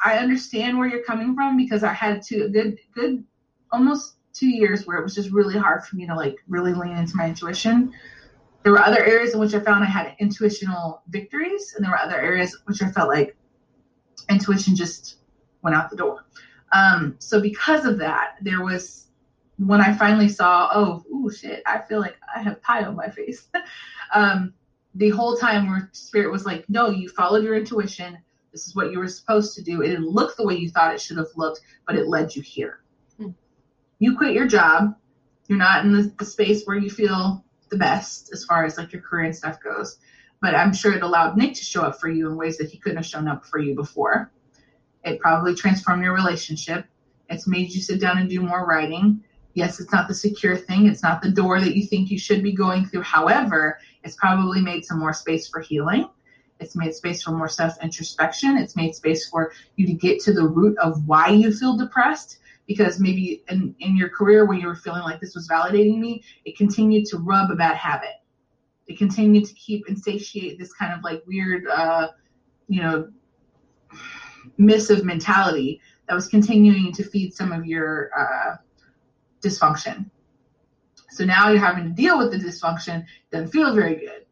[0.06, 3.24] I understand where you're coming from because I had two good, good,
[3.72, 6.96] almost two years where it was just really hard for me to like really lean
[6.96, 7.92] into my intuition.
[8.62, 11.98] There were other areas in which I found I had intuitional victories, and there were
[11.98, 13.36] other areas which I felt like
[14.30, 15.16] intuition just
[15.64, 16.26] went out the door.
[16.74, 19.07] Um, so because of that, there was
[19.58, 23.10] when I finally saw, oh, ooh, shit, I feel like I have pie on my
[23.10, 23.48] face.
[24.14, 24.54] um,
[24.94, 28.18] the whole time where spirit was like, no, you followed your intuition.
[28.52, 29.82] This is what you were supposed to do.
[29.82, 32.42] It didn't look the way you thought it should have looked, but it led you
[32.42, 32.82] here.
[33.18, 33.30] Hmm.
[34.00, 34.96] You quit your job.
[35.48, 38.94] You're not in the, the space where you feel the best as far as like
[38.94, 39.98] your career and stuff goes.
[40.40, 42.78] But I'm sure it allowed Nick to show up for you in ways that he
[42.78, 44.32] couldn't have shown up for you before.
[45.04, 46.86] It probably transformed your relationship.
[47.30, 49.24] It's made you sit down and do more writing
[49.58, 50.86] Yes, it's not the secure thing.
[50.86, 53.02] It's not the door that you think you should be going through.
[53.02, 56.08] However, it's probably made some more space for healing.
[56.60, 58.56] It's made space for more self introspection.
[58.56, 62.38] It's made space for you to get to the root of why you feel depressed.
[62.68, 66.22] Because maybe in, in your career, when you were feeling like this was validating me,
[66.46, 68.22] it continued to rub a bad habit.
[68.86, 72.10] It continued to keep and satiate this kind of like weird, uh,
[72.68, 73.10] you know,
[74.60, 78.58] missive mentality that was continuing to feed some of your uh,
[79.44, 80.10] dysfunction.
[81.10, 84.26] So now you're having to deal with the dysfunction, doesn't feel very good.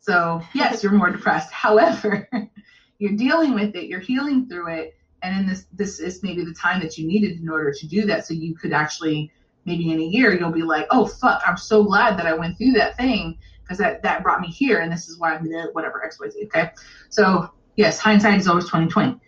[0.00, 1.52] So, yes, you're more depressed.
[1.52, 2.28] However,
[2.98, 6.54] you're dealing with it, you're healing through it, and in this this is maybe the
[6.54, 9.30] time that you needed in order to do that so you could actually
[9.64, 12.58] maybe in a year you'll be like, oh fuck, I'm so glad that I went
[12.58, 16.04] through that thing because that that brought me here, and this is why I'm whatever
[16.04, 16.44] X Y Z.
[16.46, 16.70] Okay,
[17.08, 19.20] so yes, hindsight is always 2020,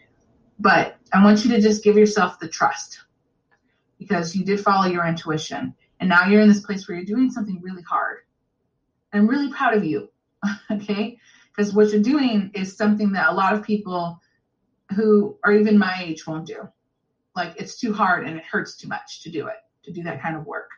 [0.58, 3.03] but I want you to just give yourself the trust
[3.98, 7.30] because you did follow your intuition, and now you're in this place where you're doing
[7.30, 8.18] something really hard.
[9.12, 10.10] I'm really proud of you.
[10.70, 11.18] okay,
[11.54, 14.20] because what you're doing is something that a lot of people
[14.94, 16.68] who are even my age won't do.
[17.34, 20.22] Like it's too hard and it hurts too much to do it, to do that
[20.22, 20.70] kind of work.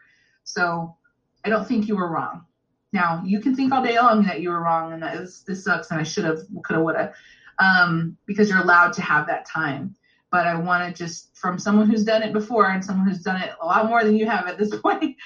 [0.45, 0.97] So
[1.45, 2.45] I don't think you were wrong.
[2.93, 5.65] Now you can think all day long that you were wrong and that this, this
[5.65, 7.15] sucks and I should have, could have, would have,
[7.59, 9.97] um, because you're allowed to have that time.
[10.37, 13.41] But I want to just, from someone who's done it before and someone who's done
[13.41, 15.17] it a lot more than you have at this point,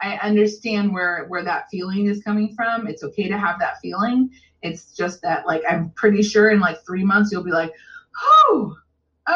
[0.00, 2.86] I understand where where that feeling is coming from.
[2.86, 4.30] It's okay to have that feeling.
[4.62, 7.74] It's just that, like, I'm pretty sure in like three months you'll be like,
[8.22, 8.74] oh,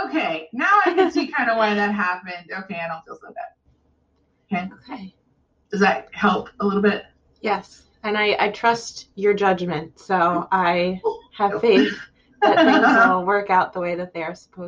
[0.06, 2.50] okay, now I can see kind of why that happened.
[2.50, 4.70] Okay, I don't feel so bad.
[4.70, 4.72] Okay.
[4.90, 5.14] Okay.
[5.70, 7.04] Does that help a little bit?
[7.42, 7.82] Yes.
[8.04, 10.00] And I, I trust your judgment.
[10.00, 10.46] So mm-hmm.
[10.50, 11.02] I
[11.36, 11.94] have faith
[12.42, 14.66] that things will work out the way that they are supposed